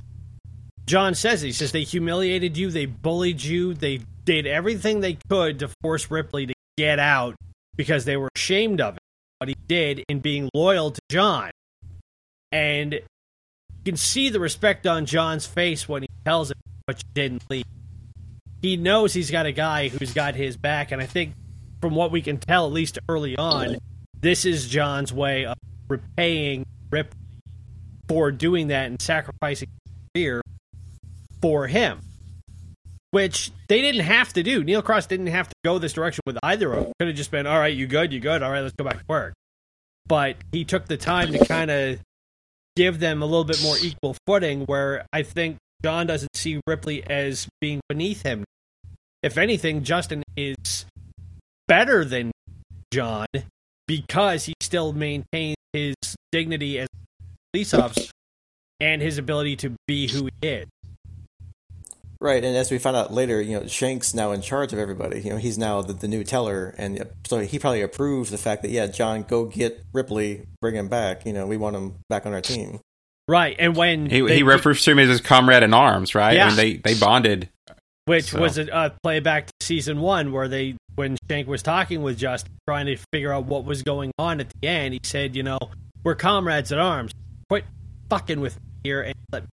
[0.86, 1.40] John says.
[1.40, 6.10] He says they humiliated you, they bullied you, they did everything they could to force
[6.10, 7.34] Ripley to get out
[7.76, 9.02] because they were ashamed of it.
[9.38, 11.50] What he did in being loyal to John.
[12.52, 13.00] And you
[13.84, 17.64] can see the respect on John's face when he tells him what you didn't leave.
[18.60, 21.32] He knows he's got a guy who's got his back, and I think
[21.80, 23.78] from what we can tell, at least early on,
[24.20, 25.56] this is John's way of
[25.88, 27.14] repaying Rip
[28.11, 29.68] for doing that and sacrificing
[30.12, 30.42] career
[31.40, 32.01] for him.
[33.12, 34.64] Which they didn't have to do.
[34.64, 36.92] Neil Cross didn't have to go this direction with either of them.
[36.99, 38.99] Could have just been, all right, you good, you good, all right, let's go back
[38.99, 39.33] to work.
[40.07, 42.01] But he took the time to kind of
[42.75, 47.09] give them a little bit more equal footing where I think John doesn't see Ripley
[47.09, 48.42] as being beneath him.
[49.23, 50.85] If anything, Justin is
[51.68, 52.33] better than
[52.92, 53.27] John
[53.87, 55.94] because he still maintains his
[56.33, 56.88] dignity as
[57.52, 58.10] police officer
[58.80, 60.66] and his ability to be who he is.
[62.22, 65.20] Right, and as we found out later, you know, Schenk's now in charge of everybody.
[65.22, 68.36] You know, he's now the, the new teller, and uh, so he probably approved the
[68.36, 71.24] fact that yeah, John, go get Ripley, bring him back.
[71.24, 72.80] You know, we want him back on our team.
[73.26, 76.34] Right, and when He, they- he refers to him as his comrade in arms, right?
[76.36, 76.44] Yeah.
[76.44, 77.48] I mean, they they bonded.
[78.04, 82.02] which so- was a, a playback to season one where they when Schenk was talking
[82.02, 84.92] with Justin, trying to figure out what was going on at the end.
[84.92, 85.58] He said, "You know,
[86.04, 87.12] we're comrades at arms.
[87.50, 87.64] Quit
[88.08, 89.48] fucking with me here and let me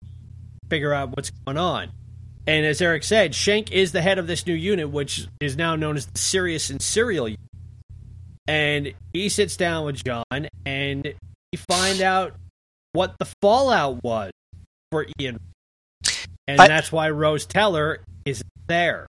[0.69, 1.91] figure out what's going on."
[2.47, 5.77] And as Eric said, Schenk is the head of this new unit, which is now
[5.77, 7.41] known as the Serious and Serial unit.
[8.47, 11.15] And he sits down with John, and
[11.51, 12.35] he find out
[12.93, 14.31] what the fallout was
[14.91, 15.39] for Ian.
[16.47, 19.07] And But- that's why Rose Teller is there.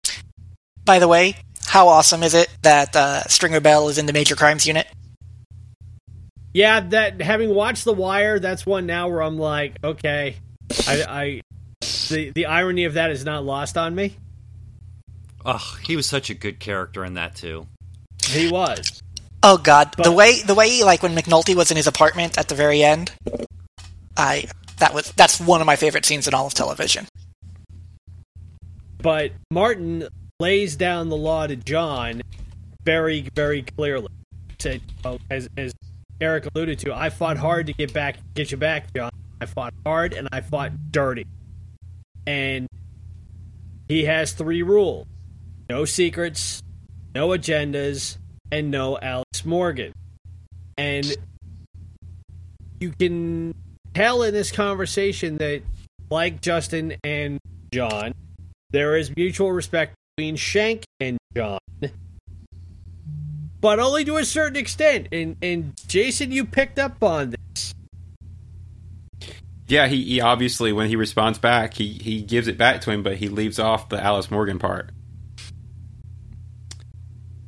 [0.85, 4.35] By the way, how awesome is it that uh, Stringer Bell is in the Major
[4.35, 4.89] Crimes Unit?
[6.53, 10.37] Yeah, that having watched The Wire, that's one now where I'm like, okay,
[10.87, 11.41] I, I
[12.09, 14.17] the the irony of that is not lost on me.
[15.45, 17.67] Oh, he was such a good character in that too.
[18.27, 19.03] He was.
[19.43, 22.49] Oh God, the way the way he like when McNulty was in his apartment at
[22.49, 23.13] the very end,
[24.17, 24.45] I
[24.79, 27.07] that was that's one of my favorite scenes in all of television.
[28.99, 30.09] But Martin
[30.41, 32.23] lays down the law to John
[32.85, 34.09] very, very clearly.
[34.59, 35.73] Said, oh, as as
[36.21, 39.11] Eric alluded to, I fought hard to get back, get you back, John.
[39.41, 41.27] I fought hard and I fought dirty.
[42.27, 42.67] And
[43.89, 45.07] he has three rules:
[45.69, 46.63] no secrets,
[47.15, 48.19] no agendas,
[48.53, 49.93] and no Alice Morgan.
[50.77, 51.17] And
[52.81, 53.55] you can
[53.95, 55.63] tell in this conversation that,
[56.11, 57.39] like Justin and
[57.73, 58.13] John,
[58.71, 61.59] there is mutual respect between Schenk and John,
[63.61, 65.09] but only to a certain extent.
[65.13, 67.75] And and Jason, you picked up on this.
[69.69, 73.03] Yeah, he, he obviously when he responds back, he he gives it back to him,
[73.03, 74.91] but he leaves off the Alice Morgan part.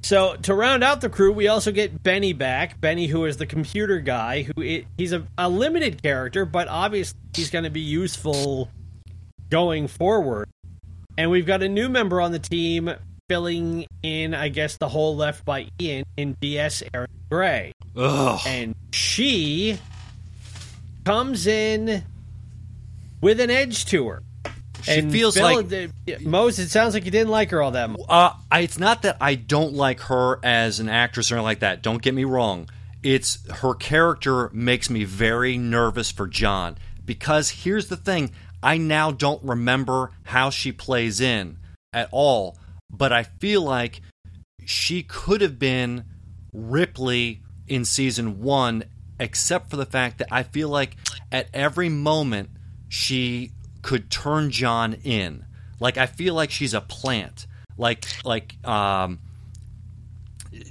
[0.04, 2.80] So to round out the crew, we also get Benny back.
[2.80, 7.18] Benny, who is the computer guy, who i he's a, a limited character, but obviously
[7.34, 8.68] he's going to be useful
[9.48, 10.48] going forward.
[11.16, 12.90] And we've got a new member on the team
[13.32, 17.72] filling in, I guess, the hole left by Ian in DS Erin Gray.
[17.96, 18.40] Ugh.
[18.46, 19.78] and she
[21.06, 22.04] comes in
[23.22, 24.22] with an edge to her.
[24.82, 26.58] She and feels Phil, like uh, Mose.
[26.58, 28.02] It sounds like you didn't like her all that much.
[28.06, 31.60] Uh, I, it's not that I don't like her as an actress or anything like
[31.60, 31.82] that.
[31.82, 32.68] Don't get me wrong.
[33.02, 39.10] It's her character makes me very nervous for John because here's the thing: I now
[39.10, 41.56] don't remember how she plays in
[41.94, 42.58] at all,
[42.92, 44.00] but I feel like
[44.64, 46.04] she could have been
[46.52, 48.84] Ripley in season one,
[49.18, 50.96] except for the fact that I feel like
[51.30, 52.50] at every moment
[52.88, 55.44] she could turn John in.
[55.80, 57.46] Like I feel like she's a plant.
[57.76, 59.18] Like like um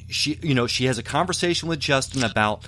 [0.09, 2.67] she you know she has a conversation with Justin about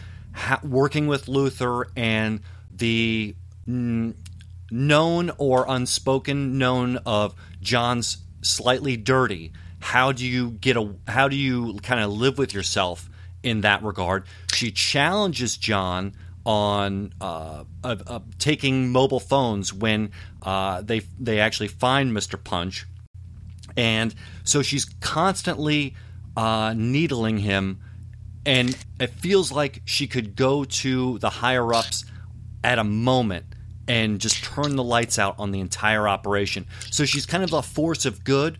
[0.64, 3.36] working with Luther and the
[3.68, 9.52] known or unspoken known of John's slightly dirty.
[9.80, 13.10] How do you get a how do you kind of live with yourself
[13.42, 14.26] in that regard?
[14.54, 16.14] She challenges John
[16.46, 22.42] on uh, uh, uh, taking mobile phones when uh, they they actually find Mr.
[22.42, 22.86] Punch,
[23.76, 25.96] and so she's constantly
[26.38, 27.80] uh, needling him,
[28.46, 32.06] and it feels like she could go to the higher ups
[32.64, 33.53] at a moment
[33.88, 36.66] and just turn the lights out on the entire operation.
[36.92, 38.58] So she's kind of a force of good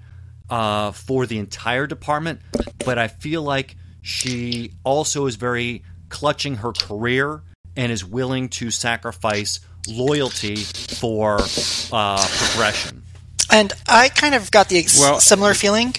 [0.50, 2.42] uh, for the entire department,
[2.86, 7.42] but I feel like she also is very clutching her career
[7.76, 11.40] and is willing to sacrifice loyalty for
[11.92, 13.04] uh, progression.
[13.52, 15.96] And I kind of got the ex- Well- similar feeling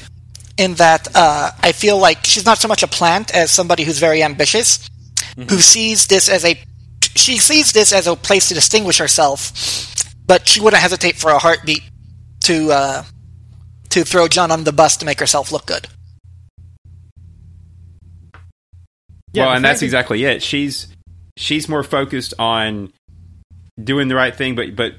[0.56, 3.98] in that uh, I feel like she's not so much a plant as somebody who's
[3.98, 4.88] very ambitious,
[5.36, 6.56] who sees this as a
[7.14, 9.52] she sees this as a place to distinguish herself,
[10.26, 11.82] but she wouldn't hesitate for a heartbeat
[12.44, 13.04] to uh,
[13.90, 15.86] to throw John on the bus to make herself look good.
[19.32, 20.42] Yeah, well, and that's exactly it.
[20.42, 20.88] She's
[21.36, 22.92] she's more focused on
[23.82, 24.94] doing the right thing, but but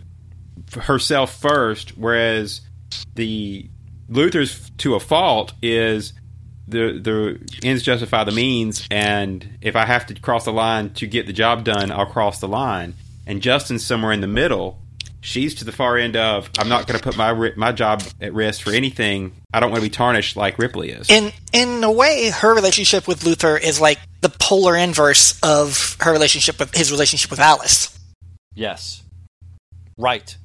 [0.82, 1.97] herself first.
[1.97, 2.62] Whereas
[3.15, 3.69] the
[4.10, 6.13] Luther's to a fault is
[6.67, 11.08] the the ends justify the means, and if I have to cross the line to
[11.08, 12.95] get the job done, I'll cross the line.
[13.28, 14.80] And Justin's somewhere in the middle.
[15.21, 18.34] She's to the far end of I'm not going to put my my job at
[18.34, 19.34] risk for anything.
[19.51, 21.10] I don't want to be tarnished like Ripley is.
[21.10, 26.12] In in a way, her relationship with Luther is like the polar inverse of her
[26.12, 27.97] relationship with his relationship with Alice.
[28.54, 29.01] Yes.
[29.97, 30.38] Right.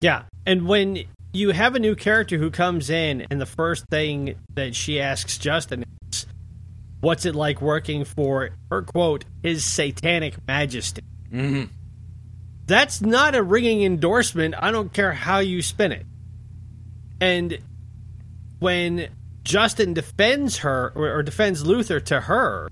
[0.00, 1.04] Yeah, and when
[1.36, 5.38] you have a new character who comes in, and the first thing that she asks
[5.38, 6.26] Justin is,
[7.00, 11.64] "What's it like working for her?" Quote: "His Satanic Majesty." hmm
[12.66, 14.54] That's not a ringing endorsement.
[14.58, 16.06] I don't care how you spin it.
[17.20, 17.58] And
[18.58, 19.08] when
[19.44, 22.68] Justin defends her or defends Luther to her,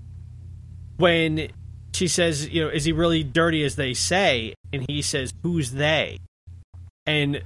[0.97, 1.49] when
[1.93, 4.53] she says, you know, is he really dirty as they say?
[4.73, 6.19] And he says, who's they?
[7.05, 7.41] And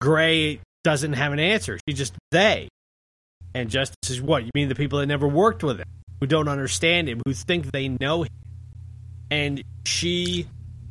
[0.00, 1.78] Gray doesn't have an answer.
[1.88, 2.68] She just they.
[3.54, 4.44] And justice is what?
[4.44, 5.86] You mean the people that never worked with him,
[6.20, 8.32] who don't understand him, who think they know him?
[9.30, 10.46] And she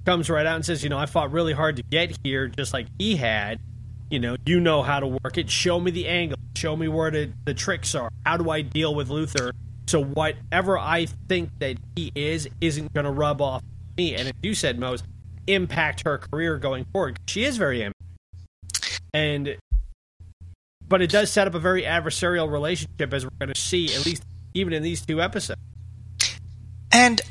[0.06, 2.74] comes right out and says, you know, I fought really hard to get here, just
[2.74, 3.60] like he had.
[4.10, 5.50] You know, you know how to work it.
[5.50, 6.38] Show me the angle.
[6.58, 8.10] Show me where the, the tricks are.
[8.26, 9.52] How do I deal with Luther?
[9.88, 13.64] So whatever I think that he is isn't going to rub off
[13.98, 14.16] me.
[14.16, 15.04] And as you said, Mose,
[15.48, 17.20] impact her career going forward.
[17.28, 17.99] She is very ambitious.
[19.14, 19.58] And
[20.88, 24.06] but it does set up a very adversarial relationship as we're going to see at
[24.06, 25.62] least even in these two episodes.
[26.92, 27.22] And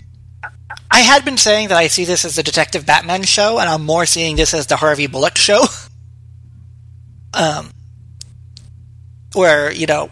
[0.90, 3.84] I had been saying that I see this as a Detective Batman show, and I'm
[3.84, 5.64] more seeing this as the Harvey Bullock show.
[7.34, 7.70] um,
[9.34, 10.10] where, you know,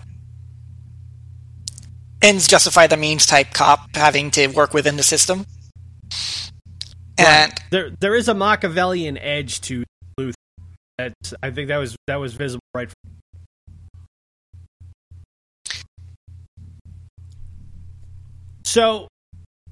[2.20, 5.46] ends justify the means type cop having to work within the system.
[7.18, 9.84] And There there is a Machiavellian edge to
[10.98, 12.90] That's I think that was that was visible right
[18.76, 19.08] So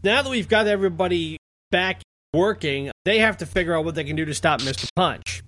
[0.03, 1.37] now that we've got everybody
[1.71, 2.01] back
[2.33, 4.89] working, they have to figure out what they can do to stop Mr.
[4.97, 5.43] Punch.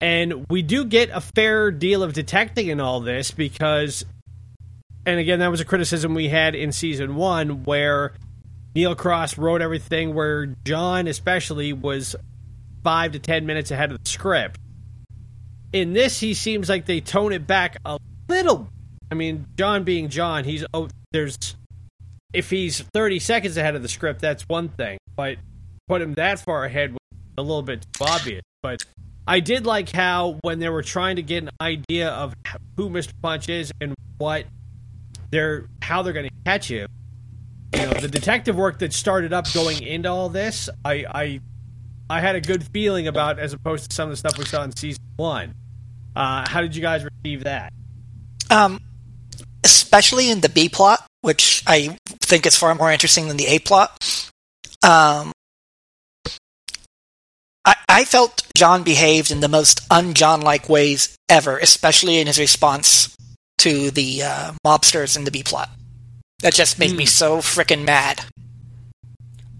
[0.00, 4.06] And we do get a fair deal of detecting in all this because,
[5.04, 8.14] and again, that was a criticism we had in season one where
[8.74, 12.16] Neil Cross wrote everything where John, especially, was
[12.82, 14.58] five to ten minutes ahead of the script.
[15.76, 17.98] In this, he seems like they tone it back a
[18.30, 18.70] little.
[19.10, 21.36] I mean, John being John, he's oh, there's
[22.32, 24.96] if he's 30 seconds ahead of the script, that's one thing.
[25.16, 25.36] But
[25.86, 27.00] put him that far ahead was
[27.36, 28.40] a little bit obvious.
[28.62, 28.86] But
[29.26, 32.32] I did like how when they were trying to get an idea of
[32.78, 33.12] who Mr.
[33.20, 34.46] Punch is and what
[35.30, 36.88] they're how they're going to catch him.
[37.74, 41.40] You know, the detective work that started up going into all this, I I
[42.08, 44.64] I had a good feeling about as opposed to some of the stuff we saw
[44.64, 45.54] in season one.
[46.16, 47.72] Uh, how did you guys receive that?
[48.50, 48.80] um,
[49.64, 53.58] especially in the B plot, which I think is far more interesting than the A
[53.58, 53.90] plot.
[54.82, 55.32] Um,
[57.64, 62.38] I, I felt John behaved in the most un-John like ways ever, especially in his
[62.38, 63.14] response
[63.58, 65.70] to the uh, mobsters in the B plot.
[66.42, 68.24] That just made me so freaking mad.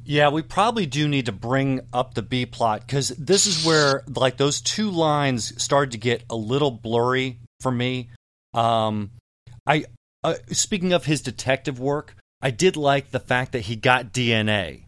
[0.09, 4.05] Yeah, we probably do need to bring up the B plot because this is where
[4.15, 8.11] like those two lines started to get a little blurry for me.
[8.55, 9.11] Um,
[9.67, 9.87] I
[10.23, 14.85] uh, speaking of his detective work, I did like the fact that he got DNA,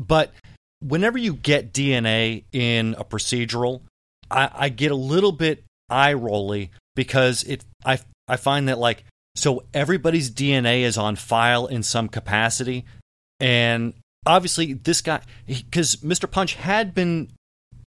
[0.00, 0.32] but
[0.80, 3.82] whenever you get DNA in a procedural,
[4.28, 9.04] I, I get a little bit eye rolly because it I I find that like
[9.36, 12.84] so everybody's DNA is on file in some capacity,
[13.38, 13.94] and
[14.26, 16.30] obviously this guy because Mr.
[16.30, 17.30] Punch had been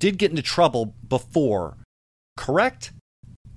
[0.01, 1.76] did get into trouble before,
[2.37, 2.93] correct?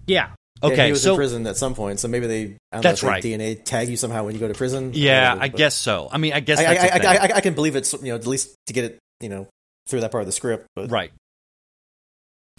[0.07, 0.32] Yeah,
[0.63, 2.82] Yeah, Okay, he was so in prison at some point, so maybe they I don't
[2.82, 3.24] That's know, right.
[3.24, 4.91] DNA tag you somehow when you go to prison.
[4.93, 6.09] yeah, Whatever, I guess so.
[6.11, 7.32] I mean, I guess I, I, that's a I, thing.
[7.34, 9.47] I, I can believe it's you know at least to get it you know
[9.88, 10.65] through that part of the script.
[10.76, 11.11] But Right.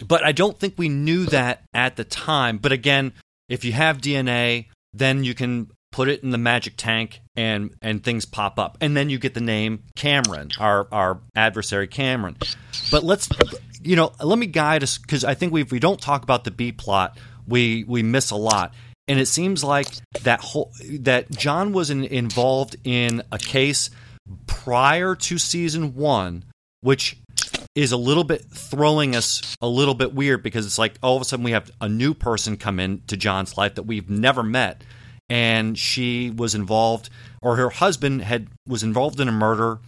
[0.06, 2.58] But I don't think we knew that at the time.
[2.58, 3.12] But again,
[3.48, 8.02] if you have DNA, then you can put it in the magic tank and and
[8.02, 8.78] things pop up.
[8.80, 12.36] And then you get the name Cameron, our our adversary Cameron.
[12.90, 13.28] But let's
[13.82, 16.44] you know, let me guide us cuz I think we if we don't talk about
[16.44, 18.74] the B plot, we we miss a lot.
[19.06, 19.88] And it seems like
[20.22, 23.90] that whole that John was in, involved in a case
[24.46, 26.44] prior to season 1
[26.82, 27.16] which
[27.74, 31.22] is a little bit throwing us a little bit weird because it's like all of
[31.22, 34.84] a sudden we have a new person come into John's life that we've never met,
[35.28, 37.10] and she was involved,
[37.40, 39.78] or her husband had was involved in a murder,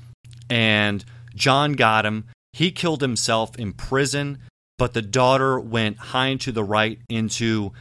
[0.50, 1.04] and
[1.34, 2.24] John got him.
[2.52, 4.38] He killed himself in prison,
[4.78, 7.72] but the daughter went high and to the right into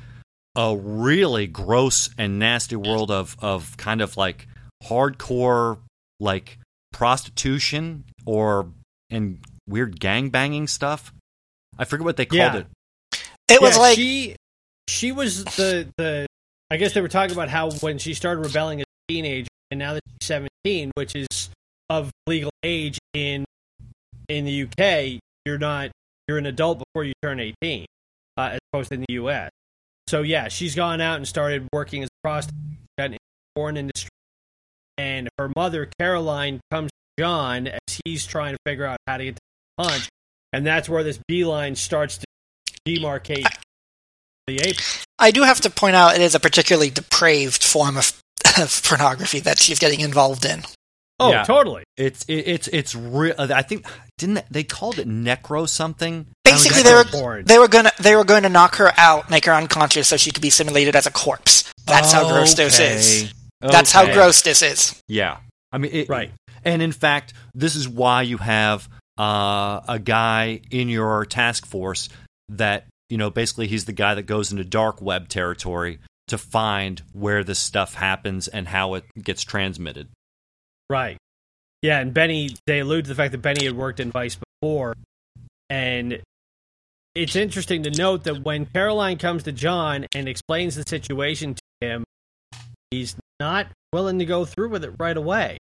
[0.55, 4.47] a really gross and nasty world of of kind of like
[4.83, 5.79] hardcore
[6.19, 6.57] like
[6.91, 8.67] prostitution or
[9.09, 11.13] and weird gang banging stuff.
[11.77, 12.57] I forget what they called Yeah.
[12.57, 12.67] it.
[13.49, 14.35] It was Yeah, like she
[14.87, 16.27] she was the the
[16.73, 19.77] I guess they were talking about how when she started rebelling as a teenager and
[19.77, 21.51] now that she's 17, which is
[21.87, 23.45] of legal age in
[24.27, 25.91] in the UK, you're not
[26.27, 27.85] you're an adult before you turn 18,
[28.37, 29.51] uh, as opposed to in the US.
[30.07, 32.57] So yeah, she's gone out and started working as a prostitute
[32.97, 33.17] got the
[33.53, 34.09] porn industry,
[34.97, 39.25] and her mother Caroline comes to John as he's trying to figure out how to
[39.25, 39.41] get to
[39.77, 40.09] the punch,
[40.51, 42.25] and that's where this beeline starts to
[42.87, 43.45] demarcate
[44.47, 44.85] the apron.
[45.19, 48.13] I do have to point out it is a particularly depraved form of,
[48.59, 50.63] of pornography that she's getting involved in.
[51.19, 51.43] Oh, Yeah.
[51.43, 51.83] totally.
[51.95, 53.35] It's it, it's it's real.
[53.37, 53.85] I think
[54.17, 56.25] didn't they, they called it necro something?
[56.43, 57.19] Basically, they were don't know.
[57.19, 57.45] Porn.
[57.45, 60.31] they were gonna they were going to knock her out, make her unconscious, so she
[60.31, 61.71] could be simulated as a corpse.
[61.85, 63.33] That's how gross this is.
[63.61, 64.99] That's how gross this is.
[65.07, 65.37] Yeah,
[65.71, 66.31] I mean, it, Right.
[66.65, 68.87] And in fact, this is why you have
[69.19, 72.09] uh, a guy in your task force
[72.49, 75.99] that you know basically he's the guy that goes into dark web territory
[76.29, 80.07] to find where this stuff happens and how it gets transmitted.
[80.89, 81.17] Right.
[81.83, 84.95] Yeah, and Benny, they allude to the fact that Benny had worked in Vice before.
[85.69, 86.23] And
[87.13, 91.87] it's interesting to note that when Caroline comes to John and explains the situation to
[91.87, 92.03] him,
[92.89, 95.59] he's not willing to go through with it right away.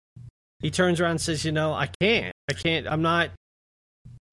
[0.60, 2.34] He turns around and says, You know, I can't.
[2.50, 2.88] I can't.
[2.88, 3.30] I'm not.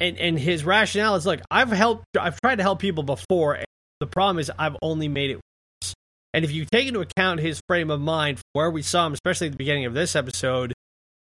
[0.04, 3.54] And, and his rationale is look, I've helped, I've tried to help people before.
[3.54, 3.64] And
[4.00, 5.94] the problem is, I've only made it worse.
[6.34, 9.46] And if you take into account his frame of mind, where we saw him, especially
[9.46, 10.74] at the beginning of this episode,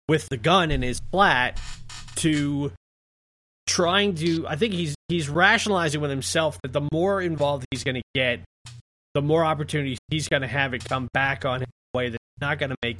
[0.10, 1.60] with the gun in his flat
[2.16, 2.72] to
[3.68, 7.96] trying to I think he's he's rationalizing with himself that the more involved he's going
[7.96, 8.42] to get,
[9.14, 12.10] the more opportunities he's going to have it come back on him in a way
[12.10, 12.98] that's not going to make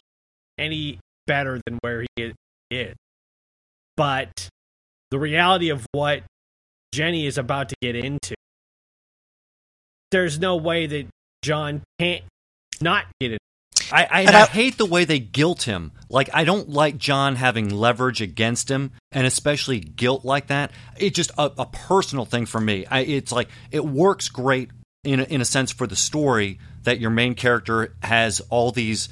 [0.60, 2.36] any better than where he is-
[2.70, 2.96] is.
[3.98, 4.50] But
[5.14, 6.24] the reality of what
[6.92, 8.34] Jenny is about to get into,
[10.10, 11.06] there's no way that
[11.44, 12.24] John can't
[12.82, 13.40] not get it.
[13.92, 15.92] I, I, I I- hate the way they guilt him.
[16.10, 20.72] Like I don't like John having leverage against him, and especially guilt like that.
[20.98, 22.88] It's just a, a personal thing for me.
[22.88, 24.72] I, it's like it works great
[25.04, 29.10] in a, in a sense for the story that your main character has all these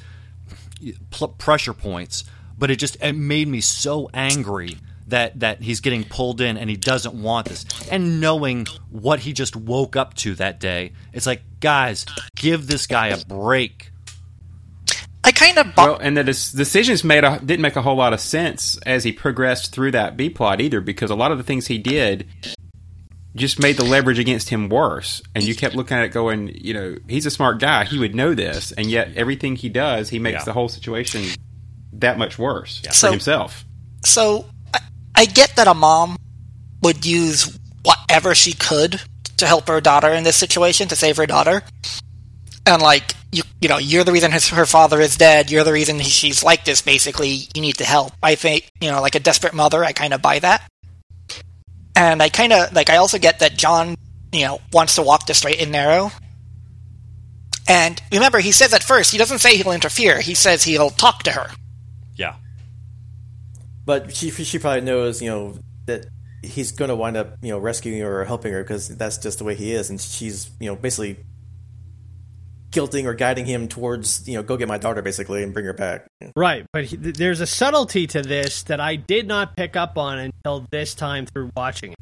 [1.12, 2.24] pl- pressure points,
[2.58, 4.78] but it just it made me so angry
[5.12, 7.66] that that he's getting pulled in and he doesn't want this.
[7.90, 12.06] And knowing what he just woke up to that day, it's like, guys,
[12.36, 13.92] give this guy a break.
[15.24, 18.12] I kind of Well, and the des- decisions made a, didn't make a whole lot
[18.14, 21.44] of sense as he progressed through that B plot either, because a lot of the
[21.44, 22.26] things he did
[23.36, 25.22] just made the leverage against him worse.
[25.36, 28.16] And you kept looking at it, going, you know, he's a smart guy; he would
[28.16, 30.46] know this, and yet everything he does, he makes Yeah.
[30.46, 31.24] the whole situation
[31.94, 33.64] that much worse for So- himself.
[34.04, 34.46] so
[35.16, 36.18] I, get that a mom
[36.82, 39.02] would use whatever she could
[39.38, 41.64] to help her daughter in this situation to save her daughter.
[42.66, 45.50] And like you you know you're the reason his, her father is dead.
[45.50, 47.48] You're the reason she's like this basically.
[47.56, 48.14] You need to help.
[48.22, 50.70] I think you know like a desperate mother i kind of buy that.
[51.96, 53.96] And i kind of like i also get that john
[54.32, 56.12] you know wants to walk the straight and narrow.
[57.68, 60.22] And remember he says at first he doesn't say he'll interfere.
[60.22, 61.50] He says he'll talk to her.
[62.16, 62.36] Yeah.
[63.86, 66.06] But she she probably knows, you know, that
[66.44, 69.40] he's going to wind up, you know, rescuing her or helping her because that's just
[69.40, 71.18] the way he is, and she's, you know, basically
[72.72, 75.74] guilting or guiding him towards, you know, go get my daughter basically and bring her
[75.74, 76.08] back.
[76.36, 80.20] Right, but he, there's a subtlety to this that I did not pick up on
[80.20, 81.98] until this time through watching it.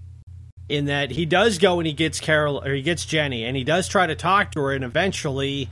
[0.68, 3.64] In that he does go and he gets Carol or he gets Jenny and he
[3.64, 5.68] does try to talk to her and eventually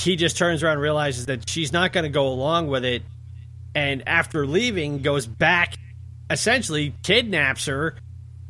[0.00, 3.02] he just turns around and realizes that she's not going to go along with it
[3.78, 5.76] and after leaving goes back
[6.30, 7.94] essentially kidnaps her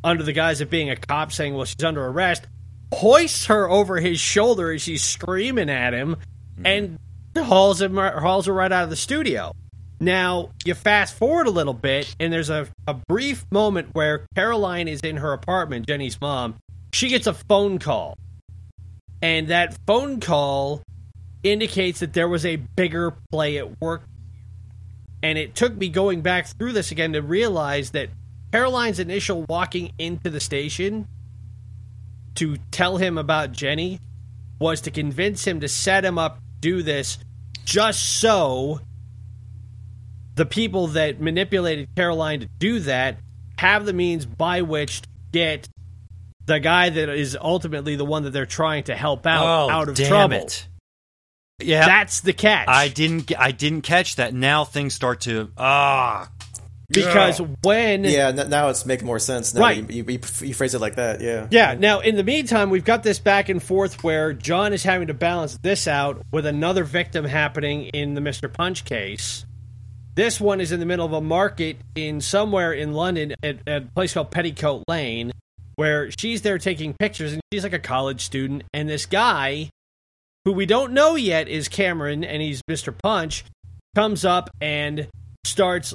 [0.03, 2.47] under the guise of being a cop saying well she's under arrest
[2.95, 6.67] hoists her over his shoulder as she's screaming at him mm-hmm.
[6.67, 6.99] and
[7.37, 9.53] hauls him hauls her right out of the studio.
[10.01, 14.89] Now you fast forward a little bit, and there's a, a brief moment where Caroline
[14.89, 16.57] is in her apartment, Jenny's mom.
[16.93, 18.17] She gets a phone call,
[19.21, 20.83] and that phone call
[21.43, 24.03] indicates that there was a bigger play at work.
[25.23, 28.11] And it took me going back through this again to realize that
[28.53, 31.07] Caroline's initial walking into the station
[32.37, 34.01] to tell him about Jenny
[34.61, 37.19] was to convince him to set him up do this
[37.65, 38.81] just so
[40.35, 43.19] the people that manipulated Caroline to do that
[43.59, 45.69] have the means by which to get
[46.47, 49.89] the guy that is ultimately the one that they're trying to help out oh, out
[49.89, 50.37] of trouble.
[50.37, 50.67] it.
[51.61, 52.69] Yeah, That's the catch.
[52.69, 53.33] I didn't.
[53.37, 54.33] I didn't catch that.
[54.33, 56.31] Now things start to ah.
[56.89, 59.55] because when Yeah, n- now it's making more sense.
[59.55, 59.91] Now Right.
[59.91, 61.21] You, you, you phrase it like that.
[61.21, 61.49] Yeah.
[61.51, 61.75] Yeah.
[61.77, 65.15] Now, in the meantime, we've got this back and forth where John is having to
[65.15, 68.53] balance this out with another victim happening in the Mr.
[68.53, 69.45] Punch case.
[70.15, 73.83] This one is in the middle of a market in somewhere in London at, at
[73.83, 75.33] a place called Petticoat Lane,
[75.75, 78.65] where she's there taking pictures, and she's like a college student.
[78.73, 79.71] And this guy,
[80.49, 82.97] who we don't know yet is Cameron, and he's Mr.
[82.97, 83.45] Punch,
[83.95, 85.07] comes up and
[85.45, 85.93] starts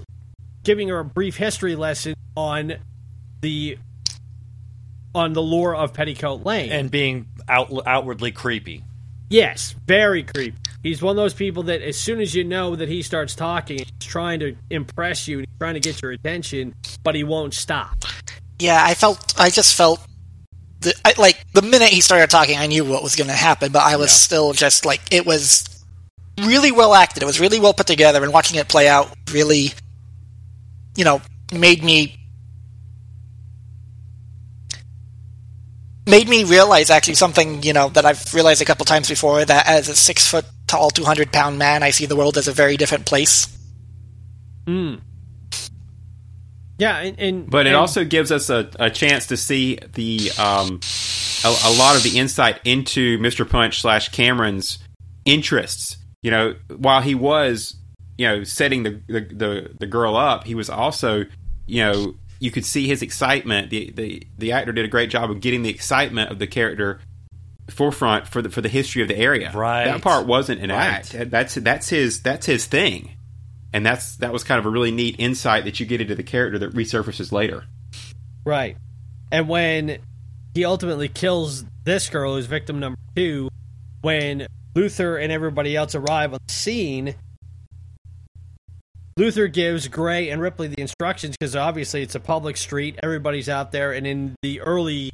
[0.63, 2.75] giving her a brief history lesson on
[3.41, 3.79] the
[5.15, 6.71] on the lore of Petticoat Lane.
[6.71, 8.83] and being out, outwardly creepy.
[9.27, 10.55] yes, very creepy.
[10.83, 13.79] He's one of those people that as soon as you know that he starts talking,
[13.79, 18.05] he's trying to impress you, he's trying to get your attention, but he won't stop.
[18.59, 19.33] Yeah, I felt.
[19.35, 19.99] I just felt.
[20.83, 23.71] The, I, like the minute he started talking, I knew what was going to happen,
[23.71, 25.63] but I was still just like it was
[26.41, 27.23] really well acted.
[27.23, 29.73] It was really well put together, and watching it play out really,
[30.95, 31.21] you know,
[31.51, 32.19] made me
[36.05, 39.67] made me realize actually something you know that I've realized a couple times before that
[39.67, 42.53] as a six foot tall, two hundred pound man, I see the world as a
[42.53, 43.47] very different place.
[44.65, 45.01] Mm.
[46.83, 50.31] Yeah, and, and But it and- also gives us a, a chance to see the
[50.37, 50.79] um,
[51.43, 53.49] a, a lot of the insight into Mr.
[53.49, 54.79] Punch slash Cameron's
[55.25, 55.97] interests.
[56.21, 57.75] You know, while he was
[58.17, 61.25] you know setting the, the the the girl up, he was also
[61.65, 63.69] you know you could see his excitement.
[63.69, 66.99] The the the actor did a great job of getting the excitement of the character
[67.69, 69.51] forefront for the for the history of the area.
[69.53, 69.85] Right.
[69.85, 70.79] That part wasn't an Right.
[71.15, 71.31] act.
[71.31, 73.11] That's that's his that's his thing.
[73.73, 76.23] And that's that was kind of a really neat insight that you get into the
[76.23, 77.65] character that resurfaces later.
[78.45, 78.77] Right.
[79.31, 79.97] And when
[80.53, 83.49] he ultimately kills this girl, who's victim number two,
[84.01, 84.45] when
[84.75, 87.15] Luther and everybody else arrive on the scene,
[89.17, 93.71] Luther gives Gray and Ripley the instructions because obviously it's a public street, everybody's out
[93.71, 95.11] there, and in the early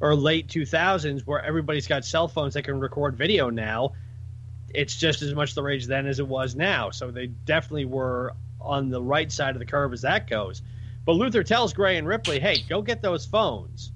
[0.00, 3.92] or late 2000s, where everybody's got cell phones that can record video now,
[4.76, 6.90] it's just as much the rage then as it was now.
[6.90, 10.62] So they definitely were on the right side of the curve as that goes.
[11.04, 13.92] But Luther tells Gray and Ripley, hey, go get those phones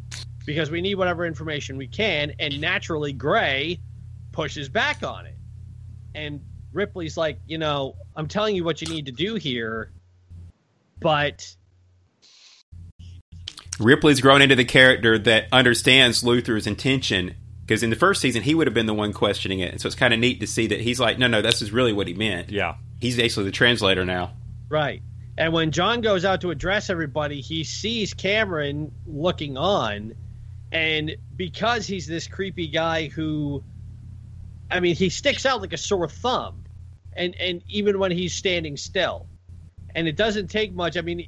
[0.46, 2.32] because we need whatever information we can.
[2.38, 3.78] And naturally, Gray
[4.32, 5.36] pushes back on it.
[6.14, 6.40] And
[6.72, 9.90] Ripley's like, you know, I'm telling you what you need to do here,
[11.00, 11.54] but
[13.78, 17.34] Ripley's grown into the character that understands Luther's intention
[17.70, 19.70] because in the first season he would have been the one questioning it.
[19.70, 21.70] And so it's kind of neat to see that he's like, no, no, this is
[21.70, 22.50] really what he meant.
[22.50, 22.74] Yeah.
[23.00, 24.32] He's basically the translator now.
[24.68, 25.02] Right.
[25.38, 30.16] And when John goes out to address everybody, he sees Cameron looking on.
[30.72, 33.62] And because he's this creepy guy who,
[34.68, 36.64] I mean, he sticks out like a sore thumb.
[37.12, 39.28] And, and even when he's standing still.
[39.94, 40.96] And it doesn't take much.
[40.96, 41.24] I mean,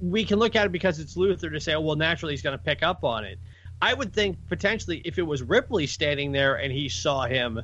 [0.00, 2.58] we can look at it because it's Luther to say, oh, well, naturally he's going
[2.58, 3.38] to pick up on it.
[3.82, 7.60] I would think potentially if it was Ripley standing there and he saw him,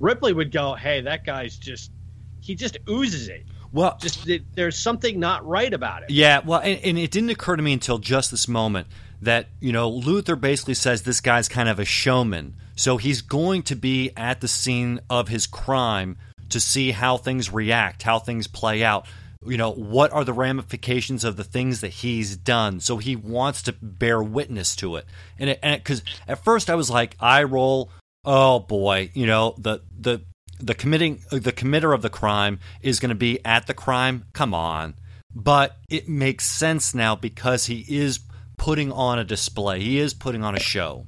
[0.00, 1.92] Ripley would go, hey, that guy's just,
[2.40, 6.10] he just oozes it Well, just there's something not right about it.
[6.10, 8.86] Yeah, well, and, and it didn't occur to me until just this moment
[9.22, 13.62] that you know Luther basically says this guy's kind of a showman, so he's going
[13.64, 16.18] to be at the scene of his crime
[16.50, 19.06] to see how things react, how things play out.
[19.46, 22.80] You know, what are the ramifications of the things that he's done?
[22.80, 25.06] So he wants to bear witness to it,
[25.38, 27.90] and it, and because at first I was like, I roll,
[28.24, 30.22] oh boy, you know the the
[30.58, 34.24] the committing the committer of the crime is going to be at the crime.
[34.32, 34.94] Come on,
[35.34, 38.20] but it makes sense now because he is
[38.56, 39.80] putting on a display.
[39.80, 41.06] He is putting on a show.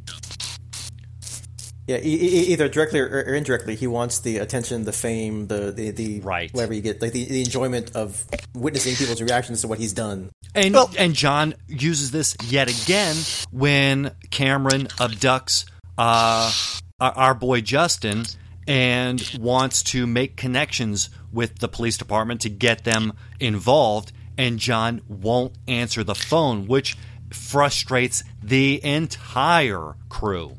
[1.86, 5.70] Yeah, e- e- either directly or, or indirectly, he wants the attention, the fame, the
[5.70, 6.52] the, the Right.
[6.54, 8.24] whatever you get, like the, the enjoyment of
[8.54, 10.30] witnessing people's reactions to what he's done.
[10.54, 13.16] And Well- and John uses this yet again
[13.50, 15.66] when Cameron abducts
[15.98, 16.50] uh,
[17.00, 18.24] our, our boy Justin
[18.66, 25.02] and wants to make connections with the police department to get them involved, and John
[25.06, 26.96] won't answer the phone, which
[27.30, 30.56] frustrates the entire crew.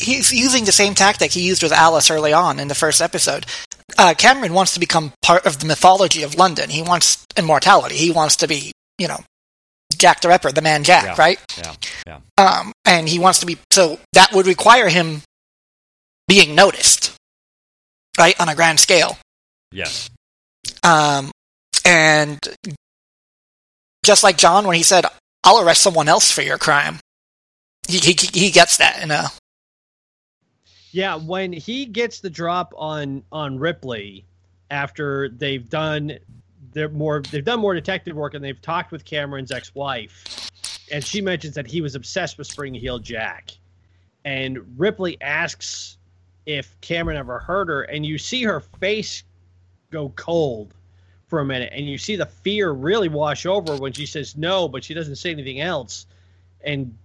[0.00, 3.46] He's using the same tactic he used with Alice early on in the first episode.
[3.98, 6.70] Uh, Cameron wants to become part of the mythology of London.
[6.70, 7.96] He wants immortality.
[7.96, 9.18] He wants to be, you know,
[9.98, 11.14] Jack the Ripper, the man Jack, Yeah.
[11.18, 11.38] right?
[11.58, 11.74] Yeah,
[12.06, 12.18] yeah.
[12.38, 13.58] Um, and he wants to be.
[13.72, 15.22] So that would require him
[16.28, 17.12] being noticed.
[18.18, 19.16] right, on a grand scale.
[19.72, 20.10] Yes.
[20.82, 21.30] Um,
[21.84, 22.38] and
[24.04, 25.06] just like John, when he said,
[25.44, 26.98] "I'll arrest someone else for your crime,"
[27.88, 29.30] he he, he gets that in a
[30.92, 34.24] Yeah, when he gets the drop on on Ripley
[34.70, 36.18] after they've done
[36.72, 40.50] their more they've done more detective work and they've talked with Cameron's ex-wife
[40.90, 43.52] and she mentions that he was obsessed with Spring Heel Jack.
[44.24, 45.98] And Ripley asks
[46.46, 49.22] if Cameron ever hurt her and you see her face
[49.90, 50.74] go cold
[51.26, 54.68] for a minute and you see the fear really wash over when she says no
[54.68, 56.06] but she doesn't say anything else
[56.64, 56.96] and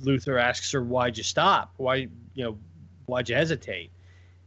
[0.00, 2.58] Luther asks her why'd you stop why you know
[3.10, 3.90] why'd you hesitate.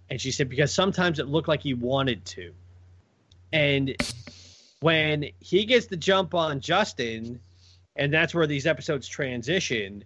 [0.09, 2.53] And she said because sometimes it looked like he wanted to.
[3.51, 3.95] And
[4.79, 7.39] when he gets the jump on Justin
[7.95, 10.03] and that's where these episodes transition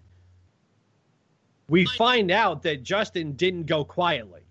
[1.69, 4.41] we find out that Justin didn't go quietly.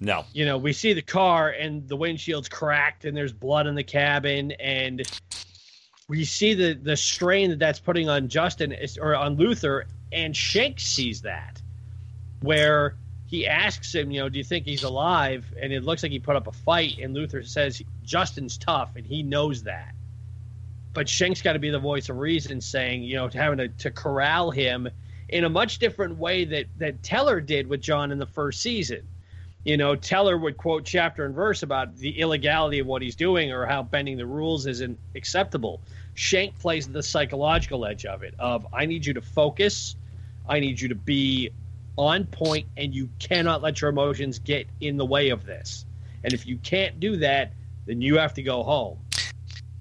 [0.00, 0.24] No.
[0.32, 3.82] you know, we see the car and the windshield's cracked and there's blood in the
[3.82, 4.52] cabin.
[4.52, 5.02] And
[6.08, 10.78] we see the the strain that that's putting on Justin or on Luther and Schenk
[10.78, 11.60] sees that
[12.42, 12.94] where
[13.28, 15.46] he asks him, you know, do you think he's alive?
[15.60, 19.06] And it looks like he put up a fight and Luther says Justin's tough and
[19.06, 19.94] he knows that.
[20.94, 23.90] But Schenk's got to be the voice of reason saying, you know, having to, to
[23.90, 24.88] corral him
[25.28, 29.06] in a much different way that that Teller did with John in the first season
[29.64, 33.52] you know, Teller would quote chapter and verse about the illegality of what he's doing
[33.52, 35.80] or how bending the rules isn't acceptable.
[36.14, 39.96] Shank plays the psychological edge of it of I need you to focus,
[40.48, 41.50] I need you to be
[41.98, 45.84] on point and you cannot let your emotions get in the way of this.
[46.24, 47.52] And if you can't do that,
[47.86, 48.98] then you have to go home.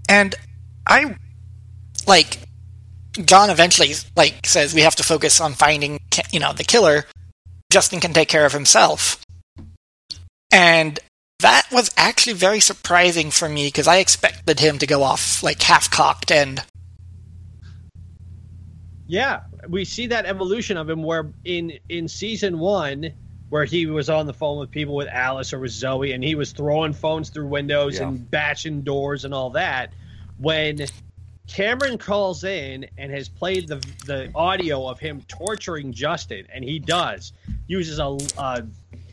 [0.09, 0.35] And
[0.85, 1.15] I
[2.07, 2.39] like
[3.25, 5.99] John eventually like says we have to focus on finding
[6.31, 7.05] you know the killer.
[7.71, 9.21] Justin can take care of himself.
[10.51, 10.99] And
[11.39, 15.61] that was actually very surprising for me because I expected him to go off like
[15.61, 16.63] half cocked and
[19.05, 23.11] Yeah, we see that evolution of him where in in season one,
[23.49, 26.35] where he was on the phone with people with Alice or with Zoe, and he
[26.35, 28.07] was throwing phones through windows Yeah.
[28.09, 29.93] and bashing doors and all that.
[30.37, 30.85] When
[31.47, 36.79] Cameron calls in and has played the the audio of him torturing Justin, and he
[36.79, 37.33] does
[37.67, 38.63] uses a, a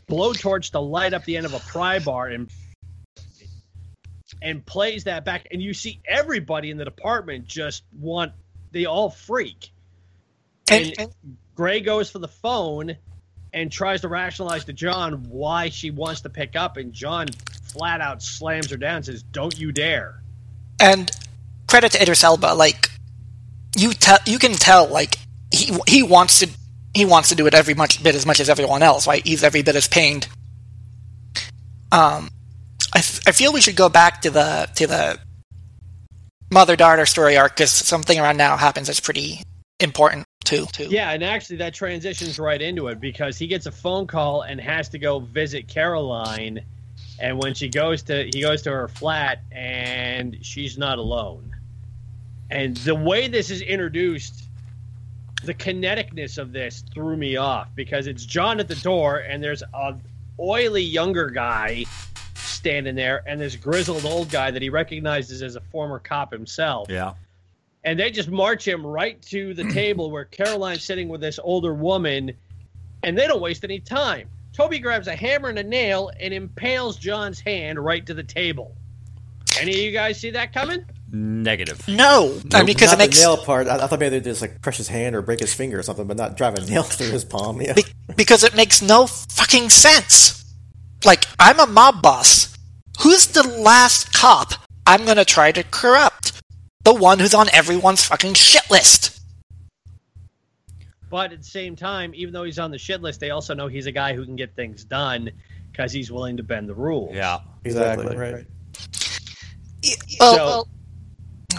[0.09, 2.49] blowtorch to light up the end of a pry bar and
[4.41, 8.33] and plays that back, and you see everybody in the department just want
[8.71, 9.71] they all freak.
[10.69, 12.95] And, And- and Gray goes for the phone
[13.53, 17.27] and tries to rationalize to John why she wants to pick up, and John
[17.71, 20.21] flat out slams her down and says, Don't you dare.
[20.81, 21.09] and
[21.67, 22.89] credit to Idris Elba like
[23.77, 25.17] you tell you can tell like
[25.51, 26.49] he he wants to
[26.93, 29.25] he wants to do it every much bit as much as everyone else right?
[29.25, 30.27] He's every bit as pained.
[31.91, 32.29] Um
[32.93, 35.17] I, f- I feel we should go back to the to the
[36.51, 39.41] mother daughter story arc because something around now happens that's pretty
[39.79, 43.71] important too too Yeah, and actually that transitions right into it because he gets a
[43.71, 46.63] phone call and has to go visit Caroline.
[47.19, 51.55] And when she goes to he goes to her flat and she's not alone.
[52.49, 54.43] And the way this is introduced,
[55.43, 59.63] the kineticness of this threw me off because it's John at the door and there's
[59.73, 59.95] a
[60.39, 61.85] oily younger guy
[62.35, 66.89] standing there and this grizzled old guy that he recognizes as a former cop himself
[66.89, 67.13] Yeah.
[67.85, 71.73] And they just march him right to the table where Caroline's sitting with this older
[71.73, 72.33] woman,
[73.03, 74.27] and they don't waste any time.
[74.51, 78.75] Toby grabs a hammer and a nail and impales John's hand right to the table.
[79.59, 80.83] Any of you guys see that coming?
[81.11, 81.87] Negative.
[81.87, 83.67] no I mean, because Not it makes the nail part.
[83.67, 85.83] I, I thought maybe they'd just like crush his hand or break his finger or
[85.83, 87.61] something, but not drive a nail through his palm.
[87.61, 87.73] Yeah.
[87.73, 87.83] Be-
[88.17, 90.43] because it makes no fucking sense.
[91.05, 92.57] Like, I'm a mob boss.
[93.01, 94.53] Who's the last cop
[94.87, 96.41] I'm gonna try to corrupt?
[96.85, 99.19] The one who's on everyone's fucking shit list.
[101.09, 103.67] But at the same time, even though he's on the shit list, they also know
[103.67, 105.31] he's a guy who can get things done
[105.71, 107.13] because he's willing to bend the rules.
[107.15, 107.39] Yeah.
[107.63, 108.15] exactly.
[108.15, 108.45] Right.
[110.19, 110.67] Well, So- well,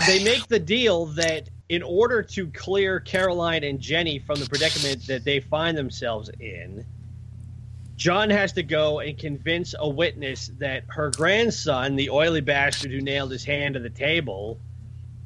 [0.06, 5.06] they make the deal that in order to clear Caroline and Jenny from the predicament
[5.08, 6.84] that they find themselves in,
[7.96, 13.00] John has to go and convince a witness that her grandson, the oily bastard who
[13.00, 14.60] nailed his hand to the table,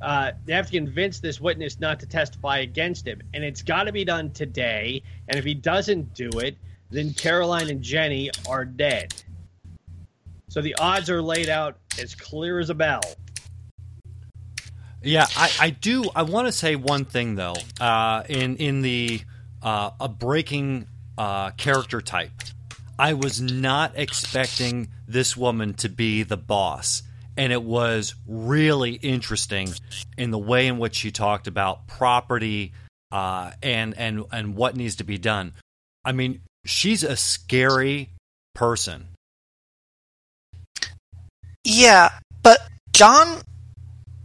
[0.00, 3.20] uh, they have to convince this witness not to testify against him.
[3.34, 5.02] And it's got to be done today.
[5.28, 6.56] And if he doesn't do it,
[6.90, 9.14] then Caroline and Jenny are dead.
[10.48, 13.02] So the odds are laid out as clear as a bell.
[15.02, 16.10] Yeah, I, I do.
[16.14, 17.54] I want to say one thing though.
[17.80, 19.22] Uh, in in the
[19.62, 22.32] uh, a breaking uh, character type,
[22.98, 27.02] I was not expecting this woman to be the boss.
[27.36, 29.72] And it was really interesting
[30.18, 32.72] in the way in which she talked about property
[33.10, 35.54] uh, and and and what needs to be done.
[36.04, 38.10] I mean, she's a scary
[38.54, 39.08] person.
[41.64, 42.10] Yeah,
[42.42, 42.58] but
[42.92, 43.42] John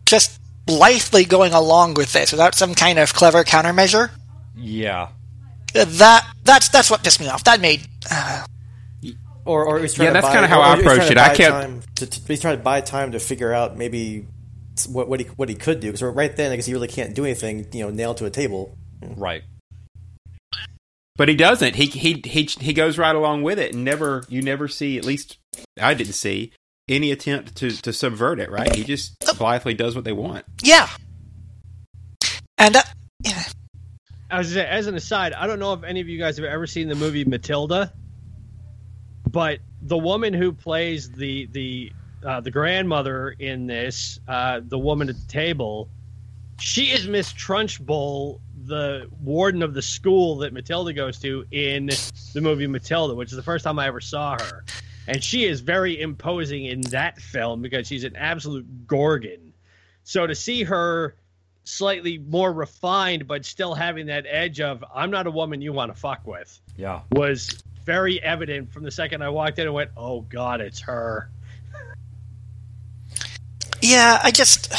[0.05, 4.09] just blithely going along with this without some kind of clever countermeasure.
[4.55, 5.09] Yeah.
[5.73, 7.43] That that's that's what pissed me off.
[7.43, 8.45] That made uh,
[9.45, 11.17] Or, or he's trying Yeah, to that's kinda how I he's trying approached it.
[11.19, 14.25] I buy kept- time to, to- he's trying to buy time to figure out maybe
[14.89, 17.13] what, what he what he could do because right then I guess he really can't
[17.15, 17.67] do anything.
[17.71, 18.75] You know, nailed to a table.
[19.01, 19.43] Right.
[21.17, 21.75] But he doesn't.
[21.75, 24.97] He he he he goes right along with it, and never you never see.
[24.97, 25.37] At least
[25.79, 26.51] I didn't see
[26.89, 28.49] any attempt to to subvert it.
[28.51, 28.75] Right?
[28.75, 30.43] He just blithely does what they want.
[30.61, 30.89] yeah,
[32.57, 32.81] and uh,
[33.23, 33.43] yeah.
[34.29, 36.45] I was say, as an aside, I don't know if any of you guys have
[36.45, 37.93] ever seen the movie Matilda,
[39.35, 41.91] but the woman who plays the the
[42.25, 45.89] uh, the grandmother in this, uh, the woman at the table,
[46.57, 51.87] she is Miss Trunchbull, the warden of the school that Matilda goes to in
[52.33, 54.63] the movie Matilda, which is the first time I ever saw her,
[55.05, 59.51] and she is very imposing in that film because she's an absolute gorgon.
[60.05, 61.13] So to see her
[61.65, 65.93] slightly more refined, but still having that edge of "I'm not a woman you want
[65.93, 67.01] to fuck with" Yeah.
[67.11, 71.29] was very evident from the second I walked in and went, "Oh God, it's her."
[73.81, 74.73] yeah, I just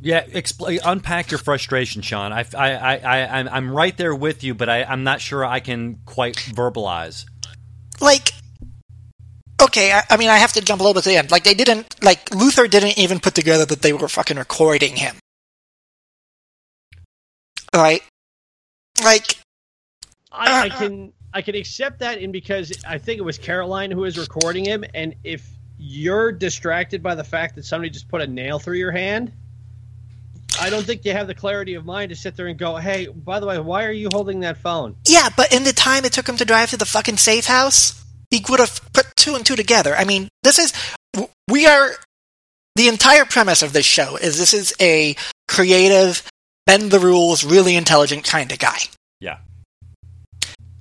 [0.00, 2.32] Yeah, expl- unpack your frustration, Sean.
[2.32, 5.44] I, I, I, I, I'm- I'm right there with you, but I, I'm not sure
[5.44, 7.24] I can quite verbalize.
[8.00, 8.32] like
[9.62, 11.44] okay I, I mean i have to jump a little bit to the end like
[11.44, 15.16] they didn't like luther didn't even put together that they were fucking recording him
[17.74, 18.02] right
[19.02, 19.38] like
[20.30, 23.36] I, I uh, uh, can I can accept that in because I think it was
[23.36, 25.46] Caroline who was recording him, and if
[25.78, 29.30] you're distracted by the fact that somebody just put a nail through your hand.
[30.58, 33.08] I don't think you have the clarity of mind to sit there and go, "Hey,
[33.08, 36.12] by the way, why are you holding that phone?" yeah but in the time it
[36.14, 39.44] took him to drive to the fucking safe house he would have put two and
[39.44, 40.72] two together i mean this is
[41.50, 41.90] we are
[42.76, 45.14] the entire premise of this show is this is a
[45.48, 46.22] creative
[46.64, 48.78] bend the rules really intelligent kind of guy
[49.20, 49.38] Yeah.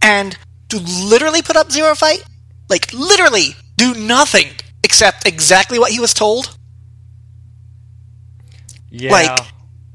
[0.05, 0.37] And
[0.69, 2.23] to literally put up zero fight,
[2.69, 4.47] like literally do nothing
[4.83, 6.55] except exactly what he was told.
[8.91, 9.11] Yeah.
[9.11, 9.39] Like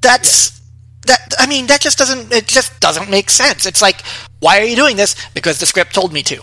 [0.01, 0.61] that's
[1.07, 1.35] that.
[1.39, 2.33] I mean, that just doesn't.
[2.33, 3.67] It just doesn't make sense.
[3.67, 4.03] It's like,
[4.41, 5.15] why are you doing this?
[5.33, 6.43] Because the script told me to.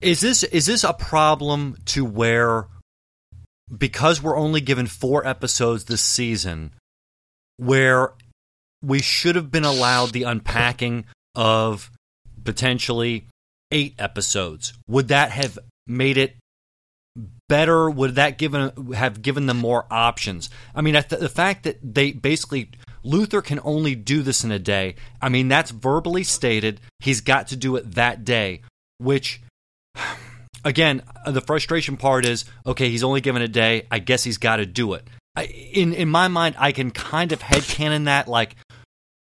[0.00, 2.68] Is this is this a problem to where
[3.76, 6.72] because we're only given four episodes this season,
[7.58, 8.14] where
[8.82, 11.04] we should have been allowed the unpacking
[11.34, 11.90] of
[12.44, 13.26] potentially
[13.70, 14.72] eight episodes?
[14.88, 16.36] Would that have made it
[17.48, 17.90] better?
[17.90, 20.50] Would that given have given them more options?
[20.74, 22.70] I mean, the fact that they basically
[23.04, 24.94] Luther can only do this in a day.
[25.20, 26.80] I mean, that's verbally stated.
[27.00, 28.62] He's got to do it that day,
[28.98, 29.40] which
[30.64, 33.86] again, the frustration part is okay, he's only given a day.
[33.90, 35.06] I guess he's got to do it.
[35.34, 38.56] I, in in my mind, I can kind of headcanon that like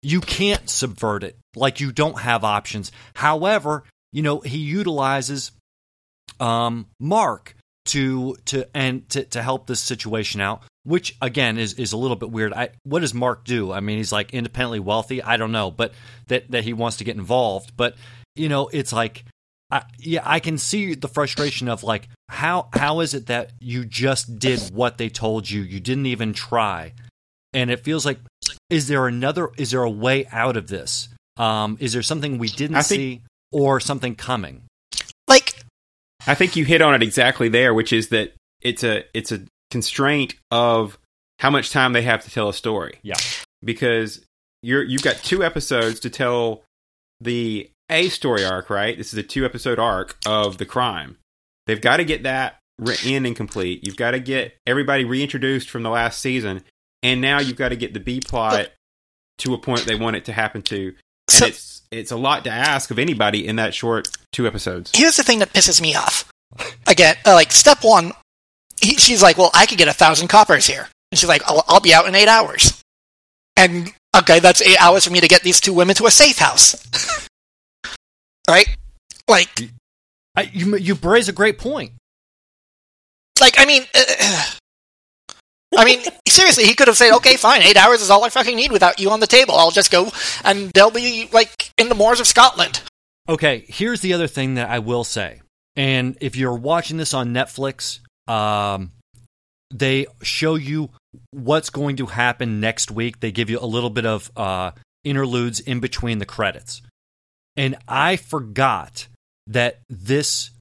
[0.01, 2.91] you can't subvert it, like you don't have options.
[3.16, 5.51] However, you know he utilizes
[6.39, 11.93] um, Mark to to and to, to help this situation out, which again is is
[11.93, 12.54] a little bit weird.
[12.54, 13.72] I, what does Mark do?
[13.72, 15.22] I mean, he's like independently wealthy.
[15.22, 15.93] I don't know, but
[16.28, 17.76] that that he wants to get involved.
[17.76, 17.95] But
[18.36, 19.26] you know, it's like
[19.70, 23.86] I, yeah, I can see the frustration of like how how is it that you
[23.86, 25.62] just did what they told you?
[25.62, 26.93] You didn't even try,
[27.54, 28.20] and it feels like
[28.70, 29.49] is there another?
[29.58, 31.10] Is there a way out of this?
[31.38, 33.22] Um, is there something we didn't think- see
[33.52, 34.64] or something coming?
[35.28, 35.56] Like,
[36.28, 39.42] I think you hit on it exactly there, which is that it's a it's a
[39.72, 40.98] constraint of
[41.40, 43.00] how much time they have to tell a story.
[43.02, 43.16] Yeah.
[43.64, 44.24] Because
[44.62, 46.64] you're you've got two episodes to tell
[47.20, 48.98] the A story arc, right?
[48.98, 51.18] This is a two episode arc of the crime.
[51.68, 53.86] They've got to get that re- in and complete.
[53.86, 56.64] You've got to get everybody reintroduced from the last season,
[57.02, 58.70] and now you've got to get the B plot
[59.40, 60.94] to a point they want it to happen to.
[61.30, 64.92] And So- it's it's a lot to ask of anybody in that short two episodes.
[64.96, 66.26] here's the thing that pisses me off.
[66.88, 68.14] Again, uh, like step one,
[68.82, 71.64] he, she's like, "Well, I could get a thousand coppers here," and she's like, I'll,
[71.68, 72.82] "I'll be out in eight hours."
[73.56, 76.38] And okay, that's eight hours for me to get these two women to a safe
[76.40, 76.76] house,
[78.50, 78.68] right?
[79.28, 79.70] Like,
[80.36, 81.92] I, you you raise a great point.
[83.40, 84.46] like I mean, uh,
[85.76, 88.56] I mean, seriously, he could have said, "Okay, fine, eight hours is all I fucking
[88.56, 89.56] need without you on the table.
[89.56, 90.12] I'll just go,
[90.44, 92.82] and they'll be like in the moors of Scotland."
[93.28, 95.42] Okay, here's the other thing that I will say.
[95.76, 98.92] And if you're watching this on Netflix, um,
[99.72, 100.90] they show you
[101.32, 103.20] what's going to happen next week.
[103.20, 104.72] They give you a little bit of uh,
[105.04, 106.82] interludes in between the credits.
[107.56, 109.08] And I forgot
[109.48, 110.52] that this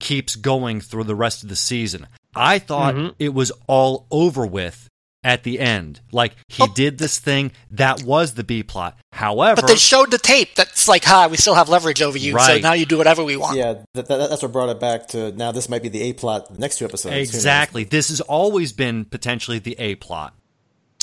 [0.00, 2.06] keeps going through the rest of the season.
[2.34, 3.14] I thought Mhm.
[3.18, 4.88] it was all over with
[5.24, 6.00] at the end.
[6.10, 6.66] Like he Oh.
[6.74, 8.98] did this thing, that was the B plot.
[9.12, 12.36] However, But they showed the tape that's like, ha, we still have leverage over you,
[12.40, 13.56] so now you do whatever we want.
[13.56, 15.52] Yeah, that, that, that's what brought it back to now.
[15.52, 16.52] This might be the A plot.
[16.52, 17.14] The next two episodes.
[17.14, 17.84] Exactly.
[17.84, 20.34] This has always been potentially the A plot.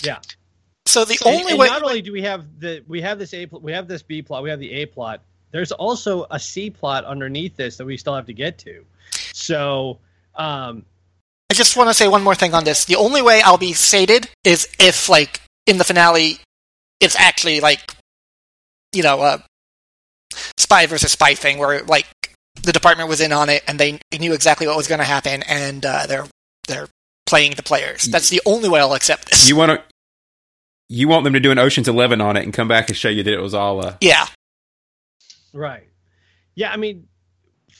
[0.04, 0.18] Yeah.
[0.86, 1.68] So the And- only and way.
[1.68, 4.22] not only do we have the we have this A pl- we have this B
[4.22, 5.22] plot, we have the A plot.
[5.52, 8.84] There's also a C plot underneath this that we still have to get to.
[9.34, 10.00] So,
[10.36, 10.84] um,
[11.52, 12.86] I just want to say one more thing on this.
[12.86, 16.40] The only way I'll be sated is if, like, in the finale,
[17.00, 17.96] it's actually like,
[18.94, 19.44] you know, a
[20.58, 22.08] spy versus spy thing where like
[22.62, 25.44] the department was in on it and they knew exactly what was going to happen
[25.44, 26.26] and uh, they're
[26.68, 26.88] they're
[27.26, 28.04] playing the players.
[28.04, 29.48] That's the only way I'll accept this.
[29.48, 29.84] You want to.
[30.92, 33.10] You want them to do an Ocean's Eleven on it and come back and show
[33.10, 34.26] you that it was all uh, yeah,
[35.54, 35.84] Right.
[36.56, 37.08] Yeah, I mean,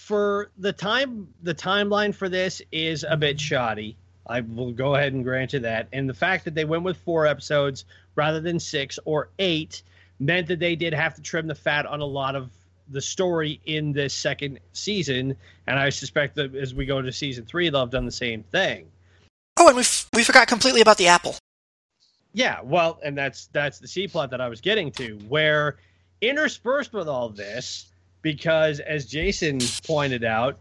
[0.10, 3.96] for the time, the timeline for this is a bit shoddy.
[4.26, 5.88] I will go ahead and grant you that.
[5.94, 7.86] And the fact that they went with four episodes
[8.16, 9.84] rather than six or eight
[10.20, 12.50] meant that they did have to trim the fat on a lot of
[12.90, 15.36] the story in this second season.
[15.68, 18.42] And I suspect that as we go to season three, they'll have done the same
[18.42, 18.88] thing.
[19.60, 21.36] Oh, and we f- we forgot completely about the apple.
[22.34, 25.78] Yeah, well, and that's that's the C plot that I was getting to, where
[26.20, 27.92] interspersed with all this,
[28.22, 30.58] because as Jason pointed out,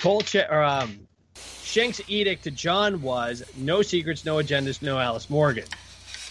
[0.00, 5.66] Kolche or um, Schenk's edict to John was no secrets, no agendas, no Alice Morgan,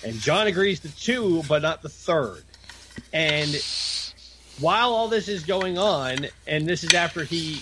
[0.06, 2.44] and John agrees to two, but not the third.
[3.12, 3.56] And
[4.60, 7.62] while all this is going on, and this is after he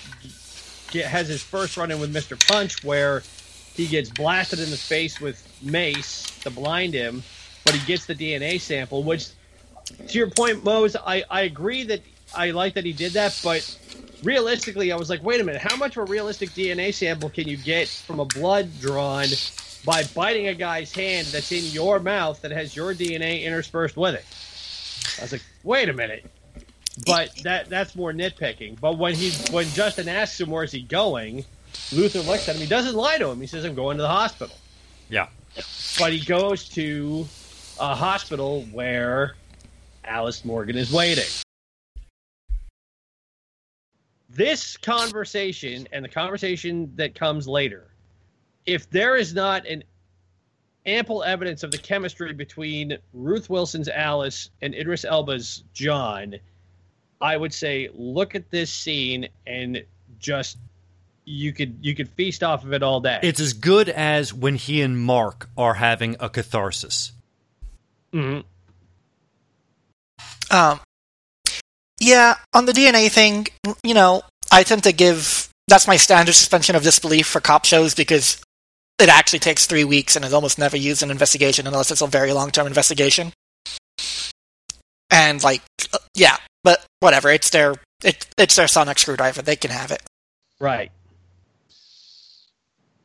[0.91, 3.23] get, has his first run in with Mister Punch, where
[3.73, 7.23] he gets blasted in the face with mace to blind him,
[7.63, 9.29] but he gets the DNA sample, which,
[10.07, 12.01] to your point, Mose, I, I agree that
[12.35, 13.77] I like that he did that, but
[14.23, 17.47] realistically, I was like, wait a minute, how much of a realistic DNA sample can
[17.47, 19.27] you get from a blood drawn
[19.85, 24.15] by biting a guy's hand that's in your mouth that has your DNA interspersed with
[24.15, 24.25] it?
[25.19, 26.29] I was like, wait a minute.
[27.05, 28.79] But that that's more nitpicking.
[28.79, 31.45] But when he when Justin asks him where's he going,
[31.91, 32.61] Luther looks at him.
[32.61, 33.39] He doesn't lie to him.
[33.39, 34.55] He says, "I'm going to the hospital."
[35.09, 35.27] Yeah.
[35.97, 37.27] But he goes to
[37.79, 39.35] a hospital where
[40.03, 41.25] Alice Morgan is waiting.
[44.33, 47.87] This conversation and the conversation that comes later,
[48.65, 49.83] if there is not an
[50.85, 56.35] ample evidence of the chemistry between Ruth Wilson's Alice and Idris Elba's John,
[57.19, 59.83] I would say look at this scene and
[60.19, 60.57] just
[61.25, 63.19] you could you could feast off of it all day.
[63.21, 67.11] It's as good as when he and Mark are having a catharsis.
[68.13, 68.43] Mhm.
[70.49, 70.79] Um,
[72.01, 73.47] yeah, on the DNA thing,
[73.83, 77.93] you know, I tend to give that's my standard suspension of disbelief for cop shows
[77.93, 78.41] because
[78.99, 82.07] it actually takes three weeks and is almost never used in investigation unless it's a
[82.07, 83.31] very long term investigation.
[85.11, 85.61] And like,
[85.93, 87.29] uh, yeah, but whatever.
[87.29, 89.43] It's their it, it's their sonic screwdriver.
[89.43, 90.01] They can have it.
[90.59, 90.91] Right.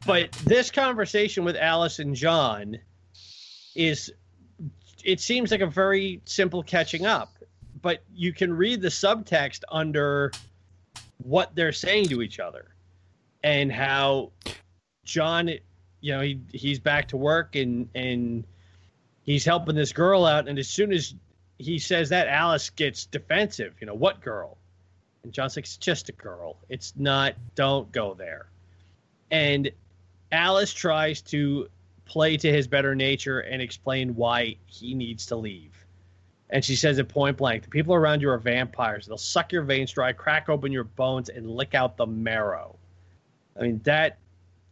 [0.07, 2.79] But this conversation with Alice and John
[3.75, 4.11] is
[5.05, 7.36] it seems like a very simple catching up,
[7.87, 10.33] but you can read the subtext under
[11.19, 12.75] what they're saying to each other
[13.45, 14.33] and how
[15.05, 15.49] John
[16.01, 18.45] you know he he's back to work and and
[19.23, 21.15] he's helping this girl out and as soon as
[21.59, 24.59] he says that Alice gets defensive, you know, what girl?
[25.23, 26.57] And John's like, it's just a girl.
[26.69, 28.49] It's not, don't go there.
[29.31, 29.71] And
[30.33, 31.69] Alice tries to
[32.05, 35.86] play to his better nature and explain why he needs to leave.
[36.49, 39.07] And she says it point blank the people around you are vampires.
[39.07, 42.77] They'll suck your veins dry, crack open your bones, and lick out the marrow.
[43.59, 44.19] I mean, that,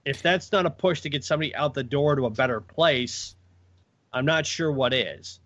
[0.04, 3.34] if that's not a push to get somebody out the door to a better place,
[4.12, 5.40] I'm not sure what is.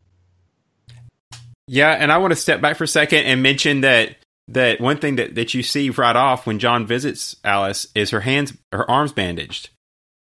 [1.66, 4.16] Yeah, and I want to step back for a second and mention that
[4.48, 8.20] that one thing that, that you see right off when John visits Alice is her
[8.20, 9.70] hands her arms bandaged.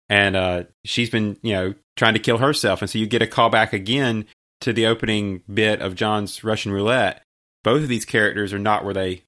[0.09, 2.81] And uh, she's been, you know, trying to kill herself.
[2.81, 4.25] And so you get a call back again
[4.63, 7.21] to the opening bit of John's Russian roulette.
[7.63, 9.23] Both of these characters are not where they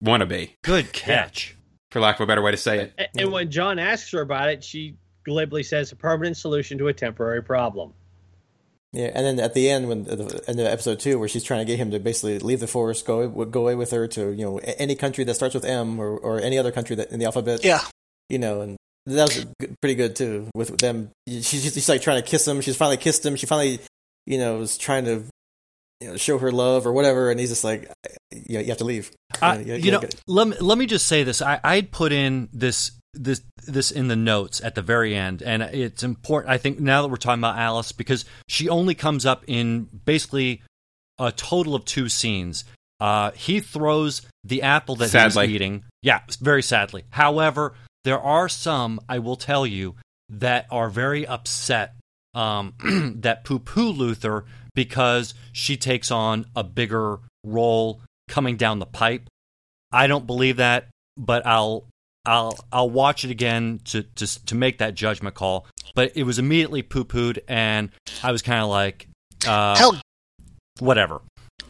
[0.00, 1.54] want to be, Good catch.
[1.90, 2.92] for lack of a better way to say it.
[2.98, 4.94] A- And when John asks her about it, she
[5.24, 7.92] glibly says a permanent solution to a temporary problem.
[8.92, 11.60] Yeah, and then at the end, when the end of episode two, where she's trying
[11.60, 14.44] to get him to basically leave the forest, go go away with her to you
[14.44, 17.26] know any country that starts with M or, or any other country that in the
[17.26, 17.62] alphabet.
[17.64, 17.80] Yeah.
[18.30, 18.76] you know, and
[19.06, 19.44] that was
[19.82, 21.10] pretty good too with them.
[21.28, 22.60] She's, she's like trying to kiss him.
[22.62, 23.36] She's finally kissed him.
[23.36, 23.80] She finally,
[24.26, 25.24] you know, was trying to
[26.00, 27.90] you know show her love or whatever, and he's just like,
[28.30, 29.10] yeah, you have to leave.
[29.40, 31.40] I, Yeah, you know, let me, let me just say this.
[31.40, 35.62] I, I'd put in this this this in the notes at the very end, and
[35.62, 36.52] it's important.
[36.52, 40.62] I think now that we're talking about Alice, because she only comes up in basically
[41.18, 42.64] a total of two scenes.
[42.98, 45.46] Uh, he throws the apple that Sadly.
[45.46, 45.84] he's eating.
[46.02, 47.04] Yeah, very sadly.
[47.10, 47.74] However,
[48.04, 49.96] there are some I will tell you
[50.28, 51.94] that are very upset
[52.36, 52.74] um,
[53.22, 59.28] that poo poo Luther because she takes on a bigger role coming down the pipe.
[59.92, 61.84] I don't believe that, but I'll
[62.26, 65.66] I'll I'll watch it again to to to make that judgment call.
[65.94, 67.90] But it was immediately poo pooed, and
[68.22, 69.08] I was kind of like,
[69.46, 69.98] uh, Hell,
[70.80, 71.22] whatever.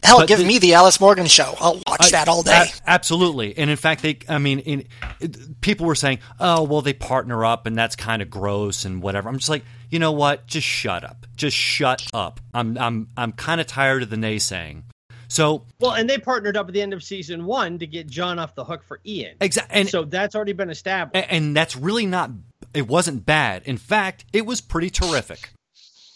[0.03, 1.55] hell, but give the- me the Alice Morgan show.
[1.61, 2.53] I'll watch I- that all day.
[2.87, 3.57] a- absolutely.
[3.57, 4.85] And in fact, they, I mean, in,
[5.21, 9.03] it, people were saying, oh, well, they partner up and that's kind of gross and
[9.03, 9.29] whatever.
[9.29, 10.47] I'm just like, you know what?
[10.47, 11.27] Just shut up.
[11.37, 12.41] Just shut up.
[12.55, 14.83] I'm, I'm, I'm kind of tired of the naysaying.
[15.29, 18.39] So, Well, and they partnered up at the end of season one to get John
[18.39, 19.37] off the hook for Ian.
[19.41, 19.81] exactly.
[19.81, 21.17] And, so that's already been established.
[21.31, 22.31] and, and that's really not,
[22.73, 23.63] it wasn't bad.
[23.65, 25.51] In fact, it was pretty terrific.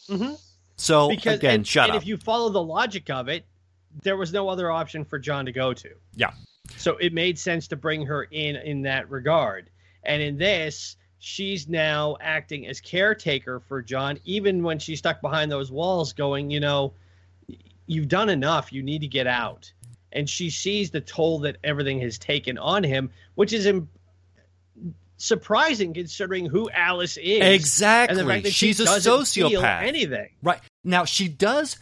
[0.08, 0.38] Mhm.
[0.76, 2.02] So, because again, and, shut and up.
[2.02, 3.44] if you follow the logic of it,
[4.02, 5.90] there was no other option for John to go to.
[6.14, 6.30] Yeah.
[6.76, 9.70] So it made sense to bring her in in that regard.
[10.04, 15.52] And in this, she's now acting as caretaker for John, even when she's stuck behind
[15.52, 16.94] those walls, going, you know,
[17.86, 18.72] you've done enough.
[18.72, 19.72] You need to get out.
[20.12, 23.88] And she sees the toll that everything has taken on him, which is im-
[25.18, 27.42] surprising considering who Alice is.
[27.42, 28.18] Exactly.
[28.18, 29.82] And the fact that She's she a sociopath.
[29.82, 30.30] anything.
[30.42, 30.60] Right.
[30.82, 31.76] Now, she does.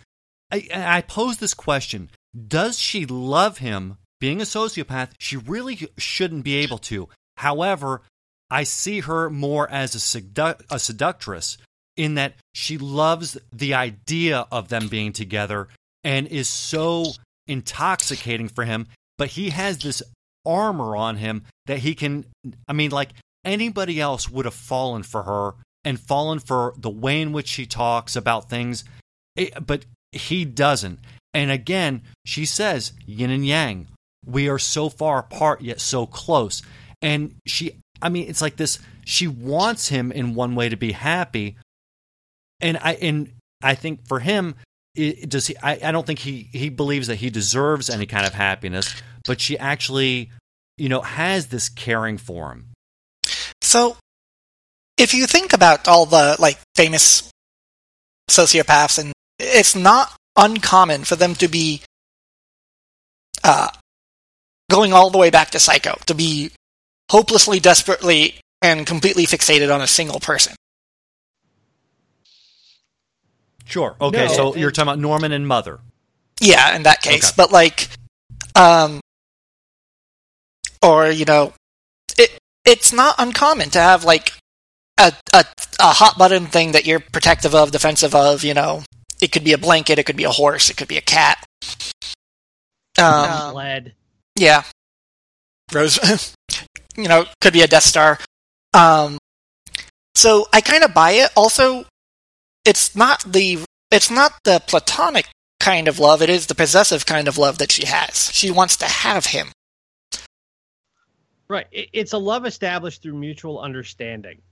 [0.51, 5.11] I, I pose this question Does she love him being a sociopath?
[5.19, 7.09] She really shouldn't be able to.
[7.37, 8.03] However,
[8.51, 11.59] I see her more as a, sedu- a seductress
[11.97, 15.69] in that she loves the idea of them being together
[16.05, 17.07] and is so
[17.47, 18.87] intoxicating for him.
[19.17, 20.03] But he has this
[20.47, 22.25] armor on him that he can.
[22.69, 23.11] I mean, like
[23.45, 27.67] anybody else would have fallen for her and fallen for the way in which she
[27.67, 28.85] talks about things,
[29.37, 31.01] It- but he doesn't.
[31.35, 33.89] And again, she says yin and yang.
[34.25, 36.63] We are so far apart yet so close.
[37.03, 38.79] And she, I mean, it's like this.
[39.05, 41.57] She wants him in one way to be happy,
[42.61, 43.33] and I and
[43.63, 44.55] I think for him,
[44.95, 45.57] it, does he?
[45.63, 48.95] I, I don't think he he believes that he deserves any kind of happiness,
[49.25, 50.31] but she actually,
[50.77, 52.69] you know, has this caring for him.
[53.61, 53.97] So,
[54.97, 57.31] if you think about all the like famous
[58.31, 61.83] sociopaths, and it's not uncommon for them to be
[63.43, 63.69] uh,
[64.71, 66.51] going all the way back to Psycho, to be
[67.11, 70.55] hopelessly, desperately, and completely fixated on a single person.
[73.65, 73.97] Sure.
[74.01, 75.81] Okay, No, so and- you're talking about Norman and Mother.
[76.41, 77.27] Yeah, in that case.
[77.29, 77.35] Okay.
[77.37, 77.89] But like,
[78.55, 79.01] um,
[80.83, 81.53] or you know,
[82.17, 84.33] it it's not uncommon to have like
[84.99, 85.45] a a,
[85.81, 88.45] a hot button thing that you're protective of, defensive of.
[88.45, 88.85] You know,
[89.21, 91.45] it could be a blanket, it could be a horse, it could be a cat.
[92.97, 93.95] Um, Sled.
[94.37, 94.63] yeah,
[95.73, 95.99] Rose.
[96.99, 98.19] you know, could be a Death Star.
[98.75, 99.19] Um,
[100.15, 101.31] so I kind of buy it.
[101.37, 101.87] Also,
[102.65, 105.29] it's not the it's not the platonic
[105.61, 106.21] kind of love.
[106.21, 108.31] It is the possessive kind of love that she has.
[108.33, 109.49] She wants to have him.
[111.49, 111.67] Right.
[111.73, 114.43] It's a love established through mutual understanding.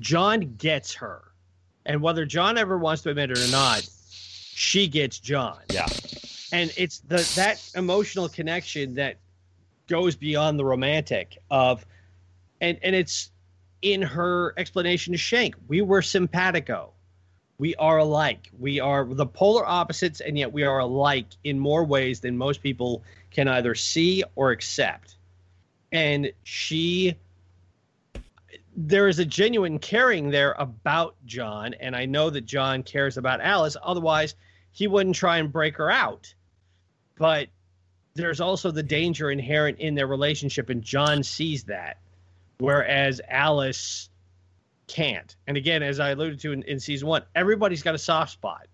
[0.00, 1.22] John gets her.
[1.84, 5.58] And whether John ever wants to admit it or not, she gets John.
[5.70, 5.86] Yeah.
[6.52, 9.16] And it's the that emotional connection that
[9.92, 11.84] goes beyond the romantic of
[12.62, 13.30] and and it's
[13.82, 15.54] in her explanation to Schenk.
[15.68, 16.94] We were simpatico.
[17.58, 18.48] We are alike.
[18.58, 22.62] We are the polar opposites, and yet we are alike in more ways than most
[22.62, 25.16] people can either see or accept
[25.92, 27.14] and she
[28.74, 33.42] there is a genuine caring there about John and I know that John cares about
[33.42, 34.34] Alice otherwise
[34.70, 36.34] he wouldn't try and break her out
[37.18, 37.48] but
[38.14, 41.98] there's also the danger inherent in their relationship and John sees that
[42.58, 44.10] whereas Alice
[44.86, 45.34] can't.
[45.46, 48.68] And again as I alluded to in, in season 1 everybody's got a soft spot.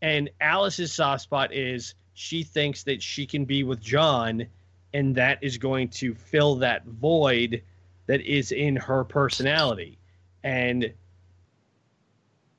[0.00, 4.46] And Alice's soft spot is she thinks that she can be with John
[4.94, 7.62] and that is going to fill that void
[8.06, 9.98] that is in her personality.
[10.42, 10.92] And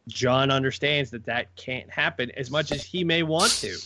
[0.07, 3.77] John understands that that can't happen as much as he may want to.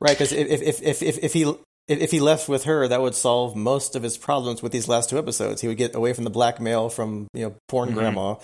[0.00, 1.54] Right, because if, if, if, if, if he
[1.88, 5.08] if, he left with her, that would solve most of his problems with these last
[5.10, 5.60] two episodes.
[5.62, 7.94] He would get away from the blackmail from you know porn Mhm.
[7.94, 8.34] grandma.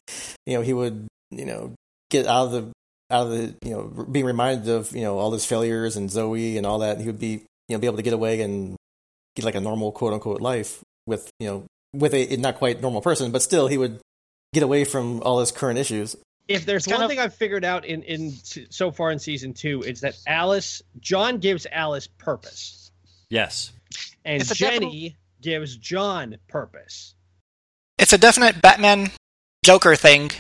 [0.47, 1.73] You know, he would you know
[2.11, 2.73] get out of the
[3.11, 6.57] out of the you know being reminded of you know all his failures and Zoe
[6.57, 7.01] and all that.
[7.01, 8.77] He would be you know be able to get away and
[9.37, 13.03] get like a normal quote unquote life with you know with a not quite normal
[13.03, 14.01] person, but still he would
[14.55, 16.17] get away from all his current issues.
[16.49, 18.33] If there's It's kind one of- thing I've figured out in in
[18.71, 22.91] so far in season two, it's that Alice John gives Alice purpose,
[23.31, 23.73] Yes.
[24.25, 27.15] and It's a Jenny gives John purpose.
[27.99, 29.11] It's a definite Batman
[29.65, 30.31] Joker thing,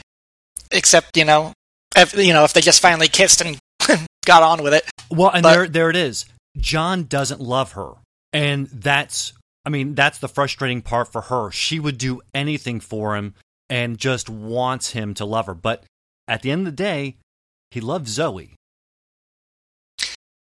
[0.71, 1.53] except you know,
[1.97, 3.59] if, you know, if they just finally kissed and
[4.27, 4.85] got on with it.
[5.11, 6.27] Well, and But- there there it is.
[6.59, 7.93] John doesn't love her.
[8.33, 9.33] And that's
[9.65, 11.51] I mean, that's the frustrating part for her.
[11.51, 13.35] She would do anything for him
[13.71, 15.55] and just wants him to love her.
[15.55, 15.85] But
[16.29, 17.17] at the end of the day,
[17.71, 18.55] he loves Zoe.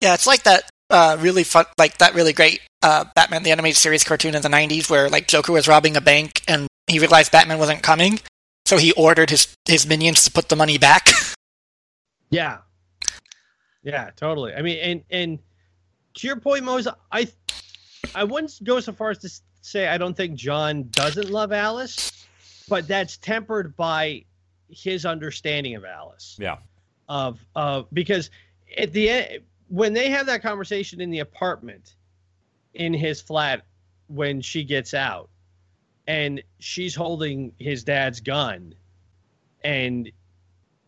[0.02, 3.78] Yeah, it's like that uh, really fun, like that really great uh, Batman the Animated
[3.78, 7.32] Series cartoon in the '90s, where like Joker was robbing a bank and he realized
[7.32, 8.20] Batman wasn't coming,
[8.66, 11.10] so he ordered his his minions to put the money back.
[12.32, 12.60] Yeah,
[13.82, 14.54] yeah, totally.
[14.54, 15.40] I mean, and and
[16.14, 17.28] to your point, Mose, I
[18.14, 22.28] I wouldn't go so far as to say I don't think John doesn't love Alice,
[22.68, 24.26] but that's tempered by
[24.70, 26.38] his understanding of Alice.
[26.40, 26.58] Yeah.
[27.08, 28.30] Of of because
[28.78, 31.96] at the end when they have that conversation in the apartment
[32.74, 33.66] in his flat
[34.08, 35.30] when she gets out
[36.08, 38.74] and she's holding his dad's gun
[39.64, 40.12] and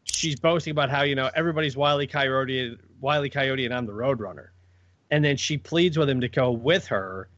[0.03, 4.49] she's boasting about how you know everybody's wily coyote wily coyote and i'm the roadrunner
[5.11, 7.29] and then she pleads with him to go with her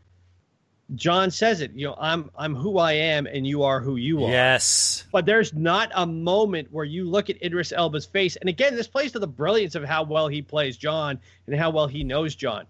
[0.96, 4.24] john says it you know i'm i'm who i am and you are who you
[4.26, 5.06] are Yes.
[5.12, 8.36] but there's not a moment where you look at Idris Elba's face.
[8.36, 11.70] And again, this plays to the brilliance of how well he plays John and how
[11.70, 12.66] well he knows John.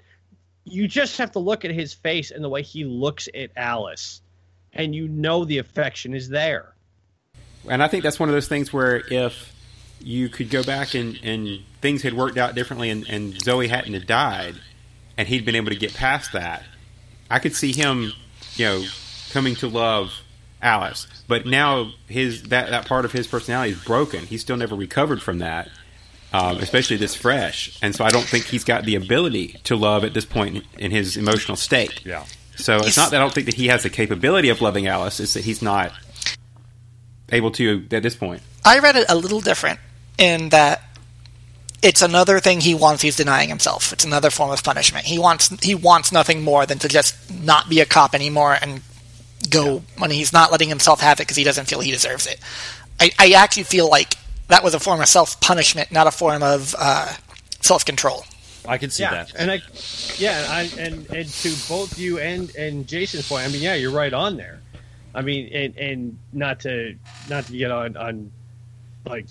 [0.64, 4.22] You just have to look at his face and the way he looks at Alice,
[4.74, 6.74] and you know the affection is there.
[7.68, 9.52] And I think that's one of those things where if
[10.02, 13.94] you could go back and, and things had worked out differently and, and Zoe hadn't
[13.94, 14.56] have died
[15.18, 16.64] and he'd been able to get past that,
[17.34, 18.14] I could see him,
[18.54, 18.86] you know,
[19.32, 20.14] coming to love
[20.62, 21.08] Alice.
[21.28, 24.28] But now his that, that part of his personality is broken.
[24.28, 25.70] He's still never recovered from that.
[26.32, 30.04] Um, especially this fresh, and so I don't think he's got the ability to love
[30.04, 32.04] at this point in, in his emotional state.
[32.04, 32.26] Yeah.
[32.56, 35.20] So it's not that I don't think that he has the capability of loving Alice;
[35.20, 35.92] it's that he's not
[37.32, 38.42] able to at this point.
[38.66, 39.80] I read it a little different
[40.18, 40.82] in that
[41.84, 43.02] it's another thing he wants.
[43.02, 43.92] He's denying himself.
[43.92, 45.06] It's another form of punishment.
[45.06, 48.82] He wants he wants nothing more than to just not be a cop anymore and
[49.50, 52.40] go when he's not letting himself have it because he doesn't feel he deserves it.
[53.00, 54.16] I, I actually feel like
[54.48, 57.14] that was a form of self punishment, not a form of uh,
[57.60, 58.24] self control.
[58.66, 59.34] I can see yeah, that.
[59.38, 59.62] and I,
[60.16, 63.92] yeah, I, and and to both you and and Jason's point, I mean, yeah, you're
[63.92, 64.62] right on there.
[65.14, 66.96] I mean, and and not to
[67.30, 68.32] not to get on on
[69.06, 69.26] like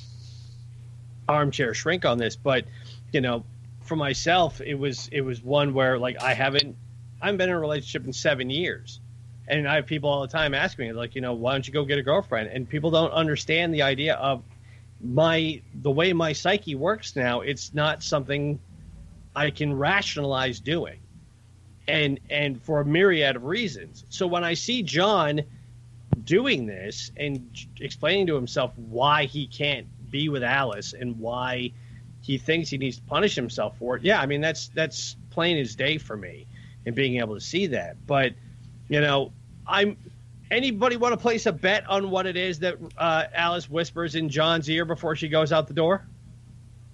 [1.29, 2.65] armchair shrink on this, but
[3.13, 3.45] you know,
[3.83, 6.77] for myself, it was it was one where like I haven't
[7.21, 9.01] I haven't been in a relationship in seven years,
[9.49, 11.73] and I have people all the time asking me like, you know, why don't you
[11.73, 12.49] go get a girlfriend?
[12.49, 14.43] And people don't understand the idea of
[15.01, 17.41] my the way my psyche works now.
[17.41, 18.61] It's not something
[19.35, 21.01] I can rationalize doing,
[21.89, 24.05] and and for a myriad of reasons.
[24.09, 25.43] So when I see John
[26.25, 27.51] doing this and
[27.81, 31.73] explaining to himself why he can't be with Alice and why
[32.21, 35.57] he thinks he needs to punish himself for it, yeah, I mean that's that's plain
[35.59, 36.47] as day for me,
[36.87, 37.97] and being able to see that.
[38.07, 38.35] But
[38.89, 39.33] you know,
[39.67, 39.97] I'm.
[40.51, 44.29] Anybody want to place a bet on what it is that uh, Alice whispers in
[44.29, 46.07] John's ear before she goes out the door?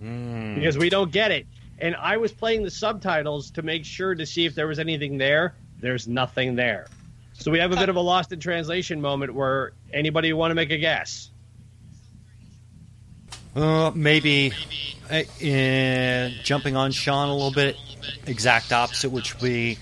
[0.00, 1.46] because we don't get it.
[1.80, 5.18] And I was playing the subtitles to make sure to see if there was anything
[5.18, 5.54] there.
[5.80, 6.86] There's nothing there.
[7.34, 10.56] So we have a bit of a lost in translation moment where anybody want to
[10.56, 11.30] make a guess?
[13.58, 14.52] Uh, maybe
[15.10, 17.76] uh, uh, jumping on Sean a little bit,
[18.26, 19.78] exact opposite, which would be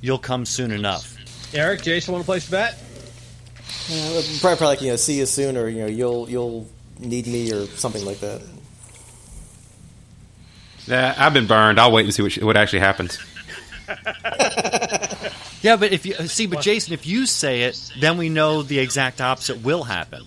[0.00, 1.16] you'll come soon enough.
[1.54, 2.74] Eric, Jason, want to place a bet?
[2.74, 6.68] Uh, probably, probably like you know, see you soon, or you know, you'll you'll
[6.98, 8.42] need me, or something like that.
[10.90, 11.80] Uh, I've been burned.
[11.80, 13.18] I'll wait and see what, what actually happens.
[15.62, 18.78] Yeah, but if you see, but Jason, if you say it, then we know the
[18.78, 20.24] exact opposite will happen.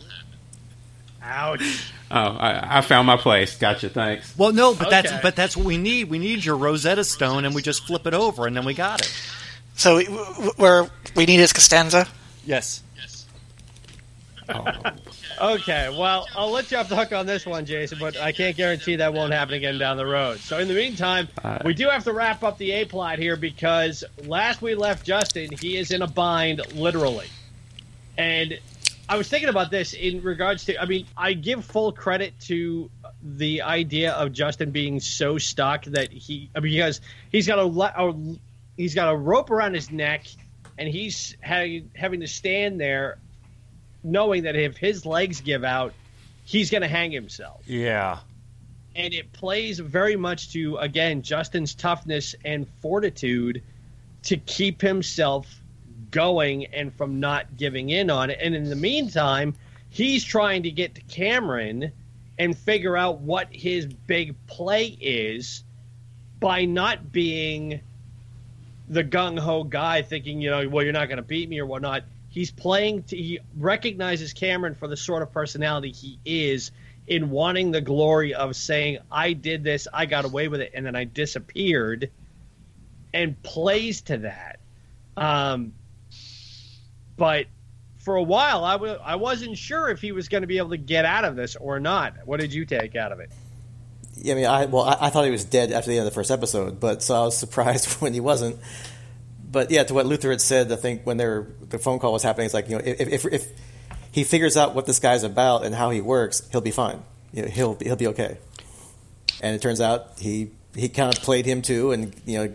[1.23, 1.92] Ouch.
[2.15, 3.57] Oh, I, I found my place.
[3.57, 3.89] Gotcha.
[3.89, 4.37] Thanks.
[4.37, 6.09] Well, no, but that's but that's what we need.
[6.11, 9.01] We need your Rosetta Stone, and we just flip it over, and then we got
[9.01, 9.11] it.
[9.75, 12.07] So we, we- we're, need his Costanza.
[12.45, 12.83] Yes.
[12.95, 13.25] Yes.
[15.41, 18.55] Okay, well, I'll let you off the hook on this one, Jason, but I can't
[18.55, 20.37] guarantee that won't happen again down the road.
[20.39, 23.35] So, in the meantime, Uh, we do have to wrap up the A plot here
[23.35, 27.27] because last we left Justin, he is in a bind, literally.
[28.17, 28.59] And
[29.13, 32.89] I was thinking about this in regards to, I mean, I give full credit to
[33.21, 36.99] the idea of Justin being so stuck that he, I mean, because
[37.31, 38.15] he's got a, a
[38.75, 40.25] he's got a rope around his neck,
[40.79, 43.19] and he's ha- having to stand there
[44.03, 45.93] knowing that if his legs give out,
[46.43, 47.61] he's going to hang himself.
[47.67, 48.17] Yeah.
[48.95, 53.61] And it plays very much to, again, Justin's toughness and fortitude
[54.23, 55.61] to keep himself
[56.13, 58.39] going and from not giving in on it.
[58.41, 59.55] And in the meantime,
[59.89, 61.91] he's trying to get to Cameron
[62.39, 65.63] and figure out what his big play is
[66.39, 67.81] by not being
[68.89, 71.65] the gung ho guy thinking, you know, well, you're not going to beat me or
[71.65, 72.03] whatnot.
[72.29, 76.71] He's playing, to, he recognizes Cameron for the sort of personality he is
[77.07, 80.85] in wanting the glory of saying, I did this, I got away with it, and
[80.85, 82.09] then I disappeared,
[83.13, 84.59] and plays to that.
[85.15, 85.73] Um,
[87.17, 87.47] but
[88.03, 90.71] for a while, I w- I wasn't sure if he was going to be able
[90.71, 92.13] to get out of this or not.
[92.25, 93.31] What did you take out of it?
[94.17, 96.11] Yeah, I mean, I well, I, I thought he was dead after the end of
[96.11, 98.57] the first episode, but so I was surprised when he wasn't.
[99.49, 102.23] But yeah, to what Luther had said, I think when their the phone call was
[102.23, 103.47] happening, it's like you know, if if, if
[104.11, 107.03] he figures out what this guy's about and how he works, he'll be fine.
[107.31, 108.37] You know, he'll he'll be okay.
[109.41, 112.53] And it turns out he he kind of played him too, and you know,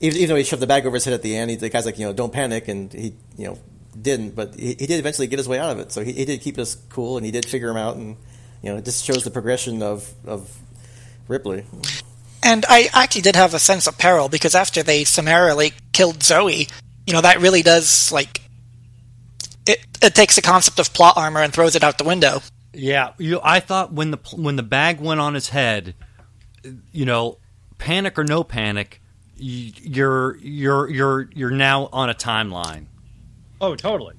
[0.00, 1.68] even, even though he shoved the bag over his head at the end, he, the
[1.70, 3.58] guy's like, you know, don't panic, and he you know
[4.00, 5.92] didn't, but he, he did eventually get his way out of it.
[5.92, 8.16] So he, he did keep us cool, and he did figure him out, and
[8.62, 10.56] you know, it just shows the progression of of
[11.28, 11.64] Ripley.
[12.42, 16.68] And I actually did have a sense of peril because after they summarily killed Zoe,
[17.06, 18.40] you know, that really does, like,
[19.66, 22.40] it, it takes the concept of plot armor and throws it out the window.
[22.72, 25.94] Yeah, you, I thought when the when the bag went on his head,
[26.92, 27.38] you know,
[27.78, 29.02] panic or no panic,
[29.36, 32.86] you're you're you're you're now on a timeline.
[33.60, 34.14] Oh, totally.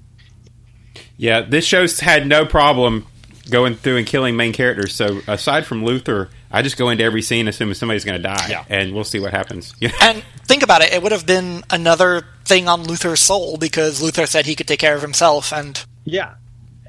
[1.18, 3.08] Yeah, this show's had no problem
[3.50, 4.94] going through and killing main characters.
[4.96, 8.48] So aside from Luther, I just go into every scene assuming somebody's going to die,
[8.50, 8.64] Yeah.
[8.70, 9.74] and we'll see what happens.
[10.02, 14.26] And think about it, it would have been another thing on Luther's soul because Luther
[14.26, 16.36] said he could take care of himself, and Yeah,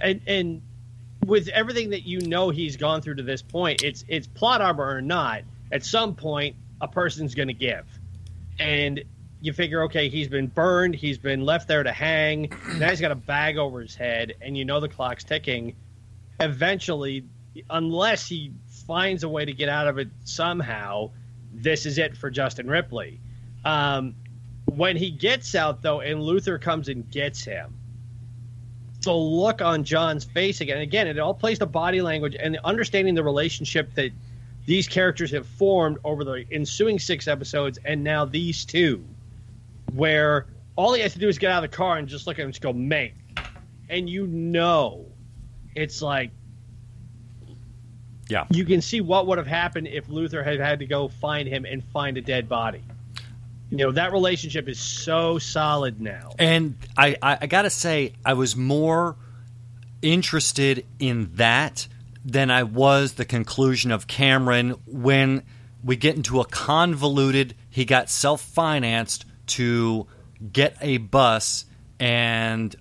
[0.00, 0.62] and and
[1.24, 4.86] with everything that you know he's gone through to this point, it's it's plot armor
[4.86, 5.42] or not.
[5.70, 7.86] At some point, a person's going to give,
[8.58, 9.02] and
[9.42, 12.52] you figure, okay, he's been burned, he's been left there to hang.
[12.78, 15.74] Now he's got a bag over his head, and you know the clock's ticking.
[16.40, 17.24] Eventually,
[17.68, 18.52] unless he
[18.86, 21.10] finds a way to get out of it somehow,
[21.52, 23.20] this is it for Justin Ripley.
[23.64, 24.14] Um,
[24.66, 27.74] when he gets out, though, and Luther comes and gets him,
[29.00, 30.78] the look on John's face again.
[30.78, 34.12] Again, it all plays to body language and understanding the relationship that
[34.64, 39.04] these characters have formed over the ensuing six episodes, and now these two,
[39.94, 40.46] where
[40.76, 42.40] all he has to do is get out of the car and just look at
[42.42, 43.14] him and just go, mate.
[43.88, 45.06] And you know,
[45.74, 46.30] it's like,
[48.28, 48.46] Yeah.
[48.50, 51.64] you can see what would have happened if Luther had had to go find him
[51.64, 52.82] and find a dead body.
[53.70, 56.32] You know, that relationship is so solid now.
[56.38, 59.16] And I, I, I got to say, I was more
[60.02, 61.86] interested in that
[62.24, 65.42] than I was the conclusion of Cameron when
[65.82, 70.06] we get into a convoluted, he got self financed to
[70.52, 71.64] get a bus
[71.98, 72.74] and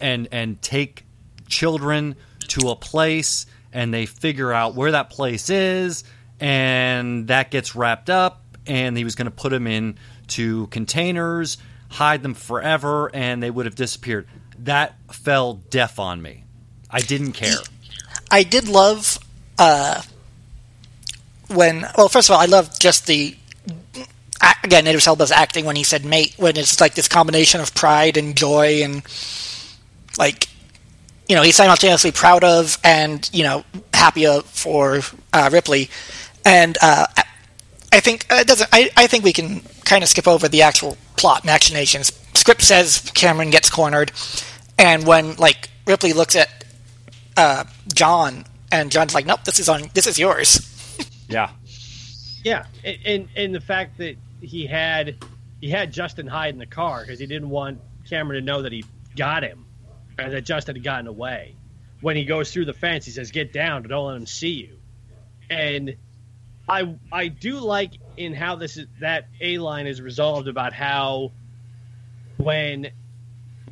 [0.00, 1.04] and and take
[1.48, 2.16] children
[2.48, 6.04] to a place and they figure out where that place is
[6.40, 9.96] and that gets wrapped up and he was going to put them in
[10.26, 11.58] to containers
[11.88, 14.26] hide them forever and they would have disappeared
[14.58, 16.44] that fell deaf on me
[16.90, 17.58] i didn't care
[18.32, 19.18] I did love
[19.58, 20.00] uh,
[21.48, 21.86] when.
[21.98, 23.36] Well, first of all, I love just the
[24.64, 28.16] again Idris Elba's acting when he said "mate" when it's like this combination of pride
[28.16, 29.02] and joy and
[30.18, 30.48] like
[31.28, 33.64] you know he's simultaneously proud of and you know
[34.02, 35.00] happy of for
[35.32, 35.88] uh, Ripley,
[36.44, 37.06] and uh,
[37.92, 38.68] I think uh, it doesn't.
[38.72, 42.12] I, I think we can kind of skip over the actual plot machinations.
[42.34, 44.12] Script says Cameron gets cornered,
[44.78, 46.64] and when like Ripley looks at
[47.36, 47.64] uh,
[47.94, 49.82] John, and John's like, "Nope, this is on.
[49.94, 50.68] This is yours."
[51.28, 51.50] yeah
[52.44, 55.16] Yeah, and, and and the fact that he had
[55.60, 58.72] he had Justin hide in the car because he didn't want Cameron to know that
[58.72, 58.84] he
[59.16, 59.64] got him
[60.18, 61.54] and that Justin had gotten away.
[62.00, 63.84] When he goes through the fence, he says, "Get down!
[63.84, 64.76] Don't let him see you."
[65.48, 65.96] And
[66.68, 71.32] I I do like in how this is that a line is resolved about how
[72.36, 72.90] when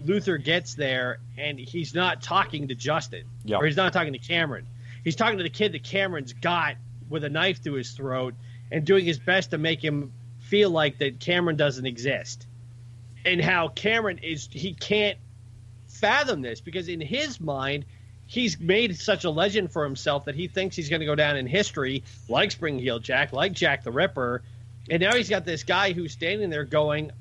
[0.05, 3.57] Luther gets there and he's not talking to Justin, Yeah.
[3.57, 4.67] or he's not talking to Cameron.
[5.05, 6.77] He's talking to the kid that Cameron's got
[7.09, 8.35] with a knife through his throat
[8.71, 10.13] and doing his best to make him
[10.51, 12.47] feel like that Cameron doesn't exist,
[13.25, 15.17] and how Cameron is he can't
[15.87, 17.85] fathom this because in his mind
[18.27, 21.37] he's made such a legend for himself that he thinks he's going to go down
[21.37, 24.43] in history like Spring Heel Jack, like Jack the Ripper,
[24.89, 27.13] and now he's got this guy who's standing there going,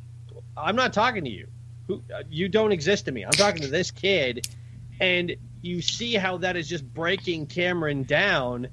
[0.58, 1.48] "I'm not talking to you.
[1.88, 3.24] Who you don't exist to me.
[3.24, 4.48] I'm talking to this kid,"
[5.00, 8.70] and you see how that is just breaking Cameron down.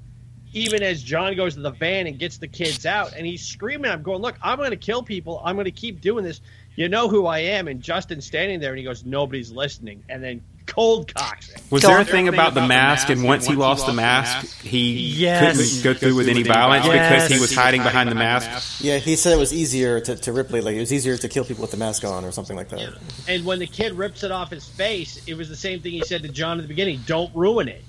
[0.57, 3.91] Even as John goes to the van and gets the kids out, and he's screaming,
[3.91, 4.21] "I'm going!
[4.21, 5.41] Look, I'm going to kill people.
[5.45, 6.41] I'm going to keep doing this.
[6.75, 10.23] You know who I am." And Justin's standing there, and he goes, "Nobody's listening." And
[10.23, 11.61] then cold cocks it.
[11.69, 15.55] Was there a thing about the mask, and once he lost the mask, he Yes.
[15.55, 17.23] couldn't go through with any violence Yes.
[17.23, 18.83] because he was hiding behind the mask?
[18.83, 21.45] Yeah, he said it was easier to, to Ripley, like it was easier to kill
[21.45, 22.95] people with the mask on or something like that.
[23.29, 26.01] And when the kid rips it off his face, it was the same thing he
[26.03, 27.83] said to John at the beginning: "Don't ruin it."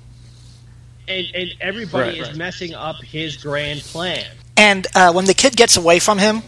[1.09, 2.37] And and everybody Right, is right.
[2.37, 4.27] messing up his grand plan.
[4.57, 6.43] And uh, when the kid gets away from him,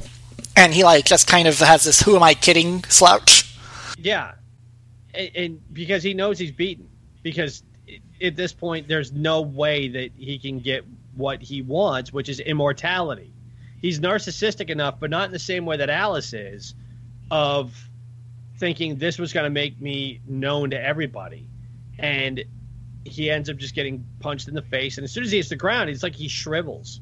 [0.57, 3.57] and he like just kind of has this "Who am I kidding?" slouch.
[3.99, 4.33] Yeah,
[5.15, 6.89] and, and because he knows he's beaten.
[7.23, 7.63] Because
[8.23, 10.85] at this point, there's no way that he can get
[11.15, 13.33] what he wants, which is immortality.
[13.83, 16.75] He's narcissistic enough, but not in the same way that Alice is,
[17.31, 17.75] of
[18.59, 21.47] thinking this was going to make me known to everybody,
[21.99, 22.45] and
[23.05, 24.99] he ends up just getting punched in the face.
[24.99, 27.01] And as soon as he hits the ground, it's like he shrivels.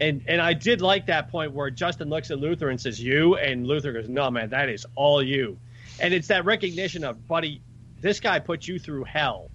[0.00, 3.36] And and I did like that point where Justin looks at Luther and says, "You,"
[3.36, 5.58] and Luther goes, "No, man, that is all you."
[6.00, 7.62] And it's that recognition of, buddy,
[8.00, 9.50] this guy put you through hell.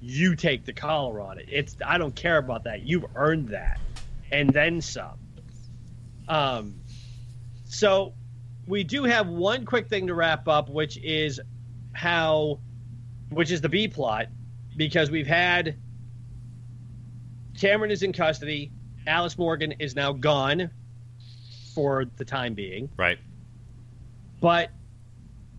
[0.00, 1.48] You take the collar on it.
[1.50, 2.82] It's I don't care about that.
[2.82, 3.80] You've earned that,
[4.30, 5.18] and then some.
[6.28, 6.76] Um,
[7.64, 8.14] so
[8.66, 11.40] we do have one quick thing to wrap up, which is
[11.92, 12.60] how,
[13.30, 14.26] which is the B plot,
[14.76, 15.76] because we've had
[17.58, 18.72] Cameron is in custody.
[19.06, 20.70] Alice Morgan is now gone
[21.74, 22.88] for the time being.
[22.96, 23.18] Right.
[24.40, 24.70] But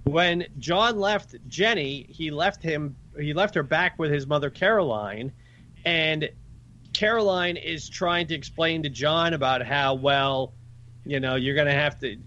[0.03, 5.31] when John left Jenny, he left him he left her back with his mother Caroline
[5.85, 6.29] and
[6.93, 10.53] Caroline is trying to explain to John about how well,
[11.05, 12.17] you know, you're going to have to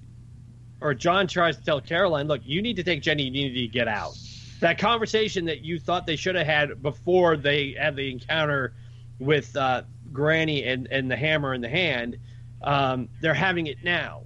[0.81, 3.69] or John tries to tell Caroline, "Look, you need to take Jenny, you need to
[3.69, 4.17] get out."
[4.61, 8.75] That conversation that you thought they should have had before they had the encounter
[9.19, 9.83] with uh,
[10.13, 12.19] Granny and, and the hammer in the hand,
[12.63, 14.23] um, they're having it now,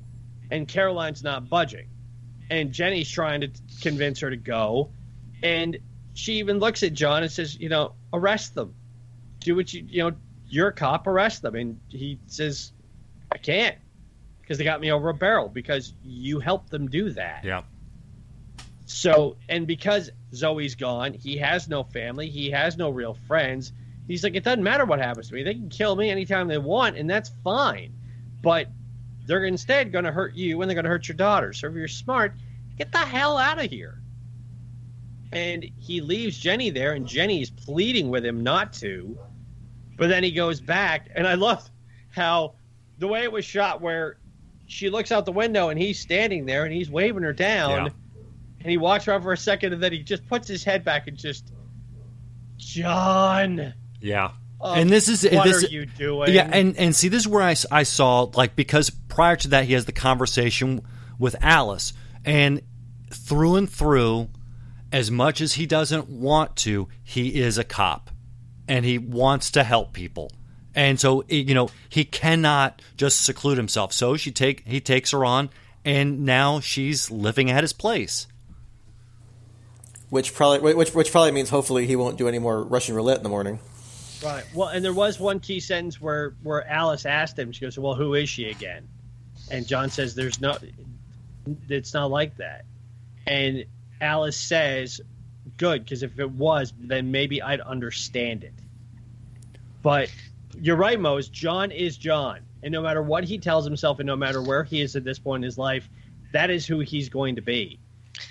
[0.50, 1.88] and Caroline's not budging
[2.50, 3.50] and Jenny's trying to
[3.80, 4.90] convince her to go,
[5.42, 5.78] and
[6.14, 8.74] she even looks at John and says, "You know, arrest them.
[9.40, 10.16] Do what you you know.
[10.48, 11.06] You're a cop.
[11.06, 12.72] Arrest them." And he says,
[13.30, 13.76] "I can't
[14.40, 17.62] because they got me over a barrel because you helped them do that." Yeah.
[18.86, 23.72] So, and because Zoe's gone, he has no family, he has no real friends.
[24.06, 25.42] He's like, it doesn't matter what happens to me.
[25.42, 27.92] They can kill me anytime they want, and that's fine.
[28.42, 28.68] But
[29.26, 31.52] they're instead going to hurt you and they're going to hurt your daughter.
[31.52, 32.32] So if you're smart,
[32.78, 34.00] get the hell out of here.
[35.30, 39.18] And he leaves Jenny there, and Jenny is pleading with him not to.
[39.98, 41.68] But then he goes back, and I love
[42.10, 42.54] how
[42.98, 44.16] the way it was shot, where
[44.68, 47.86] she looks out the window and he's standing there and he's waving her down.
[47.86, 47.90] Yeah.
[48.60, 51.06] And he walks around for a second, and then he just puts his head back
[51.06, 51.52] and just,
[52.56, 53.72] John.
[54.00, 54.32] Yeah.
[54.60, 56.32] uh, and this is what this are you doing?
[56.32, 59.64] Yeah, and and see, this is where I, I saw like because prior to that
[59.64, 60.82] he has the conversation
[61.18, 61.92] with Alice,
[62.24, 62.62] and
[63.10, 64.28] through and through,
[64.92, 68.10] as much as he doesn't want to, he is a cop,
[68.66, 70.32] and he wants to help people,
[70.74, 73.92] and so you know he cannot just seclude himself.
[73.92, 75.50] So she take he takes her on,
[75.84, 78.26] and now she's living at his place.
[80.10, 83.22] Which probably which which probably means hopefully he won't do any more Russian roulette in
[83.22, 83.58] the morning.
[84.24, 84.44] Right.
[84.54, 87.52] Well, and there was one key sentence where where Alice asked him.
[87.52, 88.88] She goes, "Well, who is she again?"
[89.50, 90.56] And John says, "There's no.
[91.68, 92.64] It's not like that."
[93.26, 93.66] And
[94.00, 95.00] Alice says,
[95.58, 98.54] "Good, because if it was, then maybe I'd understand it."
[99.82, 100.10] But
[100.60, 101.28] you're right, Mose.
[101.28, 104.80] John is John, and no matter what he tells himself, and no matter where he
[104.80, 105.88] is at this point in his life,
[106.32, 107.78] that is who he's going to be.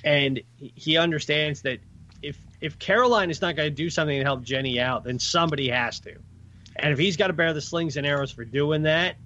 [0.08, 1.80] And he understands that
[2.22, 5.68] if if Caroline is not going to do something to help Jenny out, then somebody
[5.68, 6.16] has to.
[6.78, 9.18] And if he's got to bear the slings and arrows for doing that,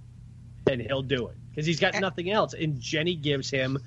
[0.65, 2.55] then he'll do it because he's got nothing else.
[2.55, 3.77] And Jenny gives him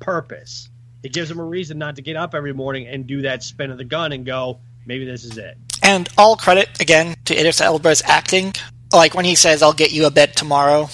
[0.00, 0.68] purpose.
[1.04, 3.70] It gives him a reason not to get up every morning and do that spin
[3.70, 5.56] of the gun and go, maybe this is it.
[5.84, 8.54] And all credit again to Idris Elba's acting.
[8.92, 10.90] Like when he says, "I'll get you a bed tomorrow,"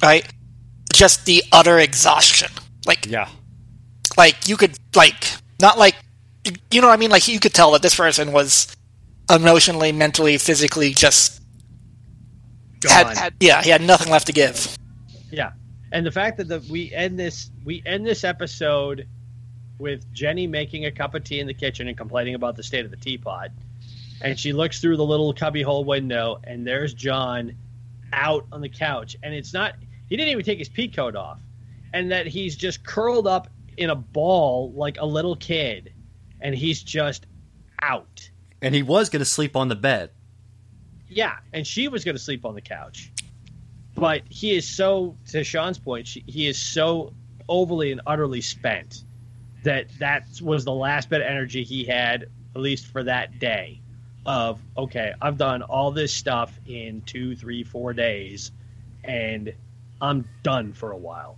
[0.00, 0.24] right?
[0.92, 2.52] Just the utter exhaustion.
[2.86, 3.28] Like Yeah.
[4.22, 5.24] Like you could like
[5.60, 5.96] not like
[6.70, 7.10] you know what I mean.
[7.10, 8.74] Like you could tell that this person was
[9.28, 11.42] emotionally, mentally, physically just
[12.88, 13.16] had, Gone.
[13.16, 14.76] had yeah he had nothing left to give.
[15.30, 15.52] Yeah,
[15.90, 19.08] and the fact that the, we end this we end this episode
[19.78, 22.84] with Jenny making a cup of tea in the kitchen and complaining about the state
[22.84, 23.50] of the teapot,
[24.20, 27.56] and she looks through the little cubbyhole window, and there's John
[28.12, 29.74] out on the couch, and it's not
[30.08, 31.40] he didn't even take his pea coat off,
[31.92, 33.48] and that he's just curled up
[33.82, 35.92] in a ball like a little kid,
[36.40, 37.26] and he's just
[37.80, 38.30] out.
[38.60, 40.10] And he was going to sleep on the bed.
[41.08, 43.12] Yeah, and she was going to sleep on the couch.
[43.94, 47.12] But he is so, to Sean's point, she, he is so
[47.48, 49.04] overly and utterly spent
[49.64, 53.80] that that was the last bit of energy he had, at least for that day.
[54.24, 58.52] Of, okay, I've done all this stuff in two, three, four days,
[59.02, 59.52] and
[60.00, 61.36] I'm done for a while.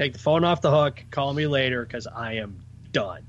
[0.00, 3.26] Take the phone off the hook, call me later, because I am done.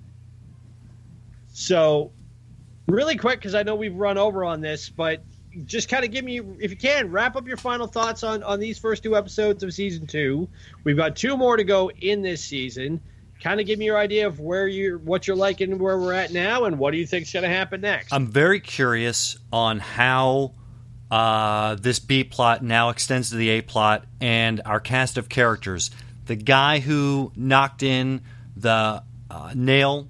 [1.52, 2.14] So,
[2.88, 5.22] really quick, because I know we've run over on this, but
[5.66, 8.62] just kind of give me, if you can, wrap up your final thoughts on on
[8.62, 10.48] these first two episodes of season two.
[10.86, 13.02] We've got two more to go in this season.
[13.44, 16.32] Kind of give me your idea of where you're, what you're liking, where we're at
[16.32, 18.14] now, and what do you think's going to happen next?
[18.14, 20.54] I'm very curious on how
[21.12, 25.92] uh, this B plot now extends to the A plot and our cast of characters.
[26.26, 28.22] The guy who knocked in
[28.56, 30.08] the uh, nail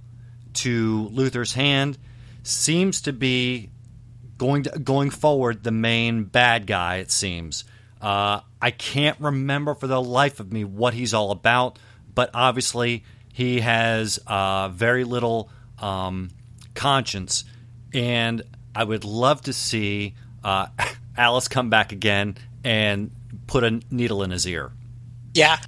[0.53, 1.97] to Luther's hand
[2.43, 3.69] seems to be
[4.37, 6.97] going to, going forward the main bad guy.
[6.97, 7.63] It seems.
[8.01, 11.77] Uh, I can't remember for the life of me what he's all about,
[12.13, 16.29] but obviously he has uh, very little um,
[16.73, 17.45] conscience,
[17.93, 18.41] and
[18.75, 20.67] I would love to see uh,
[21.17, 23.11] Alice come back again and
[23.47, 24.71] put a needle in his ear.
[25.33, 25.59] Yeah,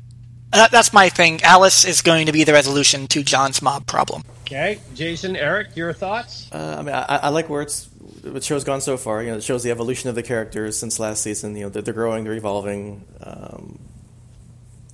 [0.54, 1.42] Uh, that's my thing.
[1.44, 4.24] Alice is going to be the resolution to John's mob problem.
[4.44, 6.48] okay, Jason, Eric, your thoughts?
[6.52, 7.90] Uh, I mean, I, I like where it's
[8.22, 9.22] the show's gone so far.
[9.24, 11.56] You know, it shows the evolution of the characters since last season.
[11.56, 13.04] You know, they're, they're growing, they're evolving.
[13.22, 13.80] Um,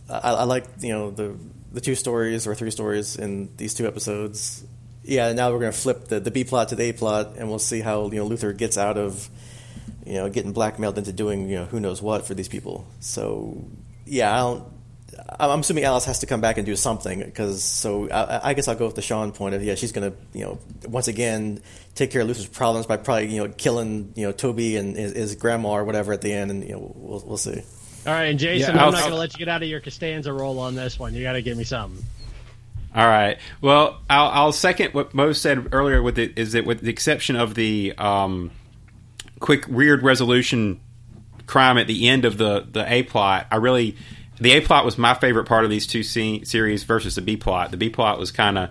[0.09, 1.35] I, I like you know the
[1.71, 4.63] the two stories or three stories in these two episodes.
[5.03, 7.49] Yeah, now we're going to flip the, the B plot to the A plot, and
[7.49, 9.29] we'll see how you know Luther gets out of
[10.05, 12.87] you know getting blackmailed into doing you know who knows what for these people.
[12.99, 13.65] So
[14.05, 14.63] yeah, I don't.
[15.39, 17.63] I'm assuming Alice has to come back and do something because.
[17.63, 20.17] So I, I guess I'll go with the Sean point of yeah, she's going to
[20.33, 21.61] you know once again
[21.95, 25.13] take care of Luther's problems by probably you know killing you know Toby and his,
[25.13, 27.61] his grandma or whatever at the end, and you know we'll we'll see.
[28.07, 29.81] All right, and Jason, Yeah, I'm not going to let you get out of your
[29.81, 31.13] Costanza role on this one.
[31.13, 32.03] You got to give me something.
[32.95, 33.37] All right.
[33.61, 36.01] Well, I'll, I'll second what Mo said earlier.
[36.01, 38.51] With it is that with the exception of the um,
[39.39, 40.79] quick weird resolution
[41.45, 43.95] crime at the end of the the A plot, I really
[44.39, 47.37] the A plot was my favorite part of these two se- series versus the B
[47.37, 47.71] plot.
[47.71, 48.69] The B plot was kind of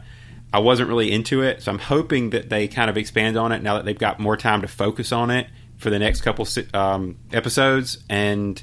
[0.53, 3.62] I wasn't really into it, so I'm hoping that they kind of expand on it
[3.62, 5.47] now that they've got more time to focus on it
[5.77, 8.61] for the next couple um, episodes and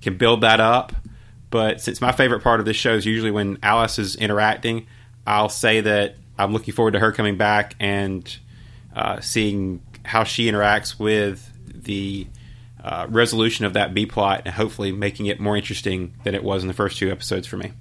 [0.00, 0.92] can build that up.
[1.50, 4.86] But since my favorite part of this show is usually when Alice is interacting,
[5.26, 8.36] I'll say that I'm looking forward to her coming back and
[8.94, 12.26] uh, seeing how she interacts with the
[12.84, 16.62] uh, resolution of that B plot and hopefully making it more interesting than it was
[16.62, 17.72] in the first two episodes for me.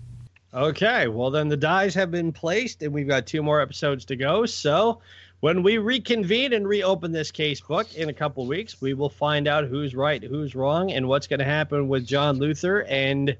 [0.53, 4.15] Okay, well then the dies have been placed, and we've got two more episodes to
[4.15, 4.45] go.
[4.45, 5.01] So
[5.41, 9.45] when we reconvene and reopen this case book in a couple weeks, we will find
[9.45, 13.35] out who's right, who's wrong, and what's going to happen with John Luther and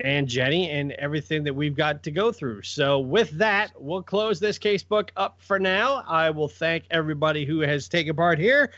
[0.00, 2.62] and Jenny and everything that we've got to go through.
[2.62, 6.02] So with that, we'll close this case book up for now.
[6.08, 8.72] I will thank everybody who has taken part here.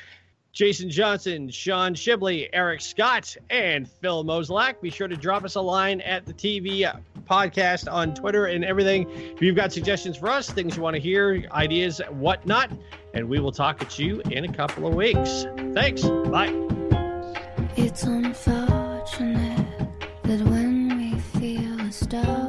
[0.57, 4.81] Jason Johnson, Sean Schbley, Eric Scott, and Phil Mozolak.
[4.81, 6.91] Be sure to drop us a line at the TV
[7.29, 9.07] podcast on Twitter and everything.
[9.11, 12.71] If you've got suggestions for us, things you want to hear, ideas, whatnot,
[13.13, 15.45] and we will talk at you in a couple of weeks.
[15.75, 16.05] Thanks.
[16.05, 16.55] Bye.
[17.77, 19.67] It's unfortunate
[20.23, 22.46] that when we feel a star